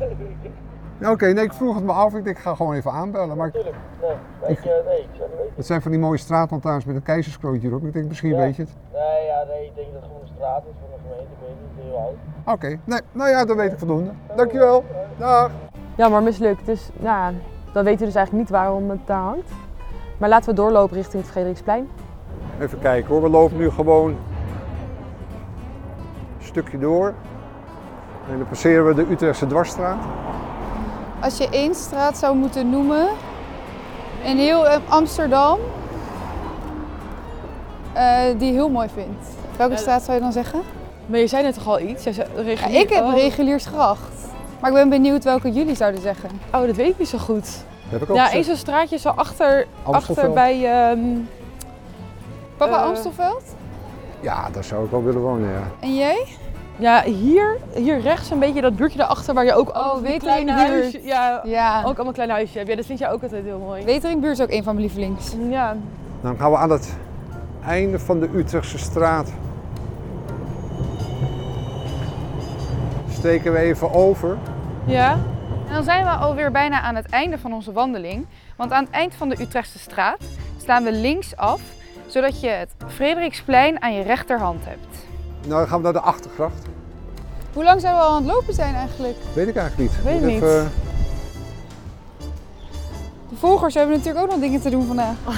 Oké, 1.09 1.27
nee, 1.33 1.45
ik 1.45 1.53
vroeg 1.53 1.75
het 1.75 1.85
me 1.85 1.93
af. 1.93 2.15
Ik 2.15 2.25
denk, 2.25 2.37
ik 2.37 2.43
ga 2.43 2.55
gewoon 2.55 2.75
even 2.75 2.91
aanbellen. 2.93 3.37
Maar 3.37 3.47
ik- 3.47 3.55
Nee, 3.55 3.63
ik, 3.63 3.69
nee, 4.43 4.53
ik 4.53 4.59
zou 4.65 5.29
niet 5.29 5.39
weten. 5.39 5.53
het 5.57 5.67
zijn 5.67 5.83
van 5.83 5.91
die 5.91 6.01
mooie 6.01 6.19
straatlantaarns 6.19 6.85
met 6.85 6.97
een 6.97 7.03
keizerskroontje 7.03 7.69
erop. 7.69 7.85
Ik 7.85 7.93
denk, 7.93 8.09
misschien 8.09 8.31
Ja. 8.31 8.37
weet 8.37 8.57
je 8.57 8.63
het. 8.63 8.71
Nee, 8.93 9.27
ja, 9.27 9.45
nee, 9.49 9.65
ik 9.67 9.75
denk 9.75 9.87
dat 9.93 9.95
het 10.03 10.05
gewoon 10.05 10.21
een 10.21 10.29
straat 10.37 10.63
is 10.63 10.75
van 10.81 10.89
de 10.91 10.97
gemeente. 11.03 11.33
Ik 11.33 11.39
weet 11.41 11.57
niet, 11.77 11.85
heel 11.85 11.99
oud. 12.45 12.55
Oké, 12.57 12.79
nee, 12.85 13.01
nou 13.13 13.31
ja, 13.31 13.45
dan 13.45 13.57
weet 13.57 13.73
ik 13.73 13.79
voldoende. 13.79 14.11
Dankjewel. 14.37 14.85
Dag. 15.19 15.51
Ja, 15.97 16.09
maar 16.09 16.23
mislukt. 16.23 16.67
Dus 16.67 16.91
nou, 16.97 17.33
ja, 17.33 17.39
dan 17.73 17.85
weten 17.85 18.01
we 18.01 18.05
dus 18.07 18.15
eigenlijk 18.15 18.33
niet 18.33 18.49
waarom 18.59 18.91
het 18.91 19.07
daar 19.07 19.21
hangt. 19.21 19.51
Maar 20.19 20.29
laten 20.29 20.49
we 20.51 20.55
doorlopen 20.57 20.97
richting 20.97 21.23
het 21.23 21.31
Frederiksplein. 21.33 21.89
Even 22.61 22.79
kijken 22.79 23.11
hoor, 23.13 23.23
we 23.23 23.29
lopen 23.29 23.57
nu 23.57 23.71
gewoon 23.71 24.17
stukje 26.55 26.79
door. 26.79 27.15
En 28.31 28.39
dan 28.39 28.49
passeren 28.49 28.87
we 28.87 28.95
de 28.95 29.07
Utrechtse 29.11 29.47
dwarsstraat. 29.47 29.99
Als 31.21 31.37
je 31.37 31.49
één 31.49 31.75
straat 31.75 32.19
zou 32.19 32.37
moeten 32.37 32.71
noemen 32.71 33.09
in 34.23 34.37
heel 34.37 34.69
eh, 34.69 34.79
Amsterdam, 34.89 35.59
eh, 37.93 38.21
die 38.39 38.47
je 38.47 38.53
heel 38.53 38.69
mooi 38.69 38.89
vindt. 38.95 39.27
Welke 39.57 39.77
straat 39.77 40.03
zou 40.03 40.17
je 40.17 40.23
dan 40.23 40.33
zeggen? 40.33 40.61
Maar 41.07 41.19
je 41.19 41.27
zei 41.27 41.43
net 41.43 41.55
toch 41.55 41.67
al 41.69 41.81
iets? 41.81 42.05
Ja, 42.05 42.25
ik 42.69 42.89
heb 42.89 43.05
oh. 43.05 43.15
Reguliersgracht. 43.15 44.13
Maar 44.61 44.71
ik 44.71 44.77
ben 44.77 44.89
benieuwd 44.89 45.25
welke 45.25 45.53
jullie 45.53 45.75
zouden 45.75 46.01
zeggen. 46.01 46.31
Oh, 46.53 46.67
dat 46.67 46.77
weet 46.77 46.89
ik 46.89 46.99
niet 46.99 47.09
zo 47.09 47.19
goed. 47.19 47.45
Dat 47.45 47.91
heb 47.91 48.03
ik 48.03 48.11
ook 48.11 48.17
Ja, 48.17 48.31
één 48.33 48.45
zo'n 48.45 48.57
straatje 48.57 48.99
zo 48.99 49.09
achter, 49.09 49.67
achter 49.83 50.31
bij... 50.33 50.65
ehm, 50.91 51.01
Papa 52.57 52.77
Eh, 52.77 52.83
Amstelveld? 52.83 53.43
Ja, 54.25 54.51
daar 54.51 54.65
zou 54.65 54.85
ik 54.85 54.91
wel 54.91 55.03
willen 55.05 55.21
wonen, 55.21 55.51
ja. 55.51 55.63
En 55.81 55.95
jij? 55.95 56.27
ja, 56.77 57.03
hier, 57.03 57.57
hier 57.75 58.01
rechts 58.01 58.31
een 58.31 58.39
beetje 58.39 58.61
dat 58.61 58.77
buurtje 58.77 58.99
daarachter 58.99 59.35
waar 59.35 59.45
je 59.45 59.55
ook 59.55 59.69
kleine 59.71 60.01
Weteringbuurt. 60.03 60.57
huisjes... 60.69 61.05
Ja, 61.05 61.41
Ja. 61.45 61.83
ook 61.85 61.95
allemaal 61.95 62.13
kleine 62.13 62.33
huisjes 62.35 62.57
hebt. 62.57 62.69
Ja, 62.69 62.77
dat 62.77 62.87
vind 62.87 62.99
jij 62.99 63.11
ook 63.13 63.23
altijd 63.23 63.45
heel 63.45 63.59
mooi. 63.59 63.85
Weteringbuurt 63.85 64.39
is 64.39 64.45
ook 64.45 64.51
een 64.51 64.63
van 64.65 64.75
mijn 64.75 64.87
lievelings. 64.87 65.37
Ja, 65.51 65.77
Dan 66.21 66.37
gaan 66.39 66.51
we 66.51 66.57
aan 66.57 66.71
het 66.71 66.97
einde 67.67 67.99
van 67.99 68.21
de 68.21 68.29
Utrechtse 68.35 68.79
straat. 68.79 69.33
Steken 73.11 73.53
we 73.53 73.59
even 73.59 73.93
over. 73.93 74.37
ja. 74.85 75.19
En 75.69 75.75
dan 75.75 75.85
zijn 75.85 76.05
we 76.05 76.11
alweer 76.11 76.51
bijna 76.51 76.81
aan 76.81 76.95
het 76.95 77.07
einde 77.11 77.39
van 77.39 77.53
onze 77.53 77.73
wandeling. 77.73 78.27
Want 78.57 78.73
aan 78.73 78.85
het 78.85 78.93
eind 78.93 79.15
van 79.15 79.29
de 79.29 79.41
Utrechtse 79.41 79.79
straat 79.79 80.19
slaan 80.63 80.85
we 80.85 80.93
linksaf, 80.93 81.61
zodat 82.15 82.41
je 82.41 82.49
het 82.49 82.71
Frederiksplein 82.87 83.83
aan 83.83 83.95
je 83.95 84.03
rechterhand 84.03 84.65
hebt. 84.65 84.87
Nou, 85.47 85.59
dan 85.61 85.69
gaan 85.69 85.77
we 85.79 85.85
naar 85.85 85.93
de 85.93 86.01
Achtergracht. 86.01 86.67
Hoe 87.53 87.65
lang 87.65 87.81
zouden 87.81 88.03
we 88.03 88.09
al 88.09 88.15
aan 88.17 88.23
het 88.25 88.33
lopen 88.33 88.55
zijn 88.55 88.75
eigenlijk? 88.75 89.17
Weet 89.35 89.49
ik 89.49 89.57
eigenlijk 89.57 89.91
niet. 89.91 90.03
Weet 90.03 90.21
Moet 90.21 90.31
niet. 90.31 90.43
even- 90.43 90.71
De 93.29 93.37
volgers 93.37 93.75
hebben 93.75 93.97
natuurlijk 93.97 94.25
ook 94.25 94.31
nog 94.31 94.41
dingen 94.41 94.61
te 94.61 94.71
doen 94.71 94.87
vandaag. 94.87 95.15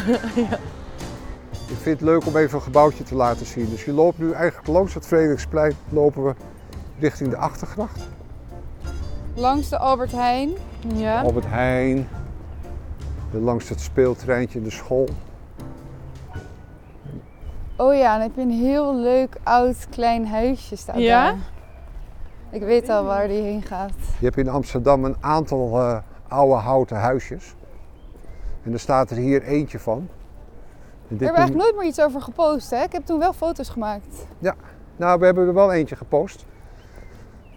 Ik 1.68 1.76
vind 1.82 2.00
het 2.00 2.08
leuk 2.08 2.26
om 2.26 2.36
even 2.36 2.56
een 2.56 2.62
gebouwtje 2.62 3.04
te 3.04 3.14
laten 3.14 3.46
zien. 3.46 3.70
Dus 3.70 3.84
je 3.84 3.92
loopt 3.92 4.18
nu 4.18 4.32
eigenlijk 4.32 4.68
langs 4.68 4.94
het 4.94 5.06
Frederiksplein, 5.06 5.72
lopen 5.88 6.24
we 6.24 6.34
richting 6.98 7.30
de 7.30 7.36
Achtergracht. 7.36 8.00
Langs 9.34 9.68
de 9.68 9.78
Albert 9.78 10.12
Heijn. 10.12 10.50
Ja. 10.94 11.20
Albert 11.22 11.46
Heijn, 11.48 12.08
langs 13.30 13.68
het 13.68 13.80
speeltreintje, 13.80 14.62
de 14.62 14.70
school. 14.70 15.08
Oh 17.76 17.94
ja, 17.94 18.12
dan 18.12 18.20
heb 18.20 18.34
je 18.34 18.40
een 18.40 18.50
heel 18.50 18.96
leuk 18.96 19.36
oud 19.42 19.86
klein 19.90 20.26
huisje 20.26 20.76
staan 20.76 21.00
Ja? 21.00 21.24
daar. 21.24 21.36
Ik 22.50 22.62
weet 22.62 22.88
al 22.88 23.04
waar 23.04 23.28
die 23.28 23.42
heen 23.42 23.62
gaat. 23.62 23.92
Je 24.18 24.24
hebt 24.24 24.36
in 24.36 24.48
Amsterdam 24.48 25.04
een 25.04 25.16
aantal 25.20 25.80
eh, 25.80 25.98
oude 26.28 26.54
houten 26.54 26.96
huisjes. 26.96 27.54
En 28.62 28.72
er 28.72 28.78
staat 28.80 29.10
er 29.10 29.16
hier 29.16 29.42
eentje 29.42 29.78
van. 29.78 29.96
En 29.98 30.06
We 30.06 30.08
dit 31.08 31.08
hebben 31.08 31.26
noem- 31.26 31.36
eigenlijk 31.36 31.62
nooit 31.64 31.76
meer 31.76 31.86
iets 31.86 32.00
over 32.00 32.20
gepost, 32.22 32.70
hè? 32.70 32.82
Ik 32.82 32.92
heb 32.92 33.06
toen 33.06 33.18
wel 33.18 33.32
foto's 33.32 33.68
gemaakt. 33.68 34.26
Nou, 34.96 35.18
we 35.18 35.24
hebben 35.24 35.46
er 35.46 35.54
wel 35.54 35.72
eentje 35.72 35.96
gepost. 35.96 36.44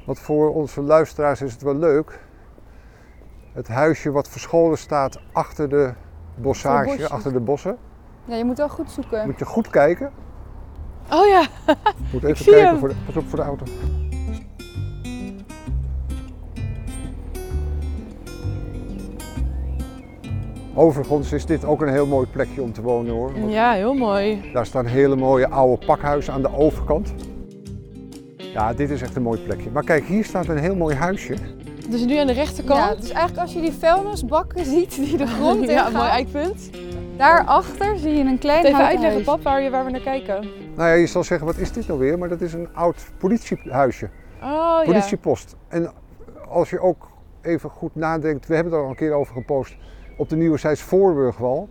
Want 0.06 0.20
voor 0.20 0.54
onze 0.54 0.82
luisteraars 0.82 1.42
is 1.42 1.52
het 1.54 1.62
wel 1.62 1.76
leuk. 1.76 2.20
Het 3.54 3.68
huisje 3.68 4.12
wat 4.12 4.28
verscholen 4.30 4.78
staat 4.78 5.20
achter 5.32 5.70
de 5.70 5.94
bossage, 6.36 7.10
achter 7.10 7.34
de 7.34 7.40
bossen. 7.40 7.78
Ja, 8.30 8.36
je 8.36 8.44
moet 8.46 8.58
wel 8.58 8.70
goed 8.70 8.92
zoeken. 8.92 9.26
Moet 9.26 9.40
je 9.40 9.46
goed 9.46 9.70
kijken. 9.70 10.12
Oh 11.12 11.28
ja. 11.28 11.44
Moet 12.14 12.24
even 12.30 12.38
zie 12.44 12.52
kijken. 12.54 12.70
hem. 12.70 12.80
Voor 12.80 12.88
de, 12.88 12.96
pas 13.06 13.16
op 13.16 13.30
voor 13.30 13.40
de 13.40 13.46
auto. 13.46 13.66
Overigens 20.74 21.32
is 21.32 21.46
dit 21.46 21.66
ook 21.66 21.82
een 21.82 21.90
heel 21.90 22.06
mooi 22.06 22.28
plekje 22.28 22.62
om 22.62 22.74
te 22.74 22.82
wonen 22.82 23.14
hoor. 23.14 23.32
Want 23.40 23.52
Ja, 23.52 23.72
heel 23.72 23.94
mooi. 23.94 24.50
Daar 24.54 24.66
staan 24.66 24.86
hele 24.86 25.16
mooie 25.16 25.50
oude 25.50 25.86
pakhuizen 25.86 26.34
aan 26.34 26.42
de 26.42 26.58
overkant. 26.58 27.14
Ja, 28.38 28.74
dit 28.74 28.90
is 28.90 29.02
echt 29.02 29.16
een 29.16 29.22
mooi 29.22 29.40
plekje. 29.40 29.70
Maar 29.72 29.84
kijk, 29.84 30.06
hier 30.06 30.26
staat 30.26 30.48
een 30.48 30.58
heel 30.58 30.76
mooi 30.76 30.96
huisje. 30.96 31.36
Dus 31.90 32.06
nu 32.06 32.18
aan 32.18 32.28
de 32.28 32.34
rechterkant. 32.34 32.80
Ja, 32.80 32.96
dus 32.96 33.10
eigenlijk 33.10 33.42
als 33.42 33.54
je 33.54 33.62
die 33.62 33.72
vuilnisbakken 33.72 34.66
ziet 34.76 34.96
die 34.96 35.18
de 35.18 35.28
grond 35.28 35.62
in 35.62 35.70
ja, 35.70 35.84
gaan, 35.84 35.94
mooi 35.94 36.08
eikpunt. 36.10 36.70
Daarachter 37.20 37.98
zie 37.98 38.14
je 38.14 38.24
een 38.24 38.38
klein 38.38 38.66
Even 38.66 38.78
uitleggen, 38.78 39.10
huisje. 39.10 39.24
pap, 39.24 39.44
waar, 39.44 39.62
je, 39.62 39.70
waar 39.70 39.86
we 39.86 39.92
naar 39.92 40.02
kijken. 40.02 40.48
Nou 40.76 40.90
ja, 40.90 40.96
je 40.96 41.08
zal 41.08 41.24
zeggen, 41.24 41.48
wat 41.48 41.58
is 41.58 41.72
dit 41.72 41.88
nou 41.88 42.00
weer? 42.00 42.18
Maar 42.18 42.30
dat 42.30 42.42
is 42.42 42.54
een 42.54 42.68
oud 42.74 43.12
politiehuisje, 43.18 44.10
Oh 44.44 44.84
politiepost. 44.84 45.56
En 45.68 45.92
als 46.50 46.70
je 46.70 46.80
ook 46.80 47.10
even 47.42 47.70
goed 47.70 47.96
nadenkt, 47.96 48.48
we 48.48 48.56
hebben 48.56 48.74
er 48.74 48.80
al 48.84 48.90
een 48.90 48.96
keer 48.96 49.14
over 49.14 49.34
gepost, 49.34 49.76
op 50.18 50.30
de 50.30 50.36
Nieuwe 50.36 50.58
Zijds 50.58 50.82
Voorburgwal 50.82 51.70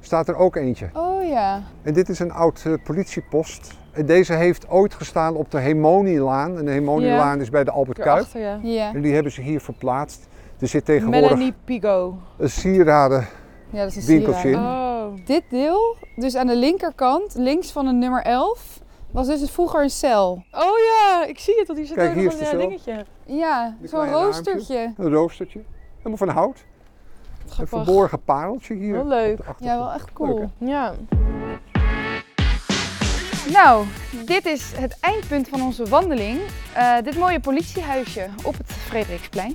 staat 0.00 0.28
er 0.28 0.36
ook 0.36 0.56
eentje. 0.56 0.90
Oh 0.92 1.28
ja. 1.28 1.62
En 1.82 1.92
dit 1.92 2.08
is 2.08 2.18
een 2.18 2.32
oud 2.32 2.62
eh, 2.66 2.72
politiepost. 2.84 3.76
En 3.92 4.06
deze 4.06 4.32
heeft 4.32 4.68
ooit 4.68 4.94
gestaan 4.94 5.34
op 5.34 5.50
de 5.50 5.58
Hemonielaan. 5.58 6.58
En 6.58 6.64
de 6.64 6.70
Hemonielaan 6.70 7.40
is 7.40 7.50
bij 7.50 7.64
de 7.64 7.70
Albert. 7.70 7.98
Kuip. 7.98 8.22
Achter, 8.22 8.40
ja. 8.40 8.58
Ja. 8.62 8.94
En 8.94 9.00
die 9.00 9.14
hebben 9.14 9.32
ze 9.32 9.40
hier 9.40 9.60
verplaatst. 9.60 10.28
Er 10.58 10.68
zit 10.68 10.84
tegenwoordig 10.84 11.22
Melanie 11.22 11.54
Pigo. 11.64 12.18
een 12.36 12.50
sieraden 12.50 13.26
ja, 13.70 13.82
dat 13.84 13.96
is 13.96 13.96
een 13.96 14.14
Winkeltje. 14.14 14.54
Oh. 14.54 15.06
Dit 15.24 15.42
deel, 15.50 15.96
dus 16.16 16.34
aan 16.36 16.46
de 16.46 16.56
linkerkant, 16.56 17.34
links 17.34 17.70
van 17.72 17.86
het 17.86 17.96
nummer 17.96 18.22
11, 18.22 18.80
was 19.10 19.26
dus 19.26 19.50
vroeger 19.50 19.82
een 19.82 19.90
cel. 19.90 20.42
Oh 20.52 20.78
ja, 20.94 21.24
ik 21.26 21.38
zie 21.38 21.54
het, 21.58 21.66
want 21.66 21.78
hier 21.78 21.86
zit 21.88 21.96
Kijk, 21.96 22.08
ook 22.08 22.14
hier 22.14 22.24
nog 22.24 22.32
is 22.32 22.38
een 22.38 22.44
de 22.44 22.50
cel. 22.50 22.68
dingetje. 22.68 23.04
Ja, 23.26 23.76
Die 23.80 23.88
zo'n 23.88 23.98
kleine 24.00 24.18
roostertje. 24.24 24.92
Een 24.96 25.12
roostertje. 25.12 25.60
Helemaal 25.96 26.16
van 26.18 26.28
hout. 26.28 26.64
Een 27.44 27.50
Grappig. 27.50 27.68
verborgen 27.84 28.22
pareltje 28.24 28.74
hier. 28.74 28.94
Heel 28.94 29.06
leuk. 29.06 29.38
op 29.38 29.44
de 29.44 29.44
achtergrond. 29.48 29.70
Ja, 29.70 29.76
wel 29.78 29.92
echt 29.92 30.04
Leuk, 30.04 30.14
cool. 30.14 30.50
hè? 30.58 30.66
Ja. 30.66 30.94
Nou, 33.52 33.84
dit 34.24 34.46
is 34.46 34.72
het 34.76 34.96
eindpunt 35.00 35.48
van 35.48 35.62
onze 35.62 35.84
wandeling. 35.84 36.38
Eh, 36.74 36.94
dit 37.04 37.16
mooie 37.18 37.40
politiehuisje 37.40 38.26
op 38.42 38.56
het 38.58 38.72
Frederiksplein. 38.72 39.54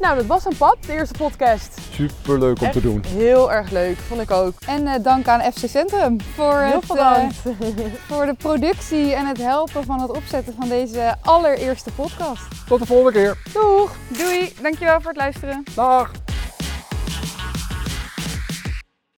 Nou, 0.00 0.16
dat 0.16 0.26
was 0.26 0.44
een 0.44 0.56
pad, 0.56 0.76
de 0.86 0.92
eerste 0.92 1.18
podcast. 1.18 1.78
Super 1.92 2.38
leuk 2.38 2.58
om 2.60 2.64
Echt 2.64 2.72
te 2.72 2.80
doen. 2.80 3.04
Heel 3.06 3.52
erg 3.52 3.70
leuk, 3.70 3.96
vond 3.98 4.20
ik 4.20 4.30
ook. 4.30 4.54
En 4.66 4.86
eh, 4.86 5.02
dank 5.02 5.28
aan 5.28 5.52
FC 5.52 5.68
Centrum 5.68 6.20
voor, 6.34 6.58
Heel 6.58 6.76
het, 6.76 6.86
veel 6.86 6.96
eh, 6.96 7.14
dank. 7.14 7.32
voor 8.08 8.26
de 8.26 8.34
productie 8.34 9.14
en 9.14 9.26
het 9.26 9.38
helpen 9.38 9.84
van 9.84 10.00
het 10.00 10.10
opzetten 10.10 10.54
van 10.58 10.68
deze 10.68 11.14
allereerste 11.22 11.90
podcast. 11.90 12.42
Tot 12.66 12.78
de 12.78 12.86
volgende 12.86 13.12
keer. 13.12 13.38
Doeg! 13.52 13.96
Doei! 14.08 14.54
Dankjewel 14.62 15.00
voor 15.00 15.10
het 15.10 15.20
luisteren. 15.20 15.64
Dag. 15.74 16.10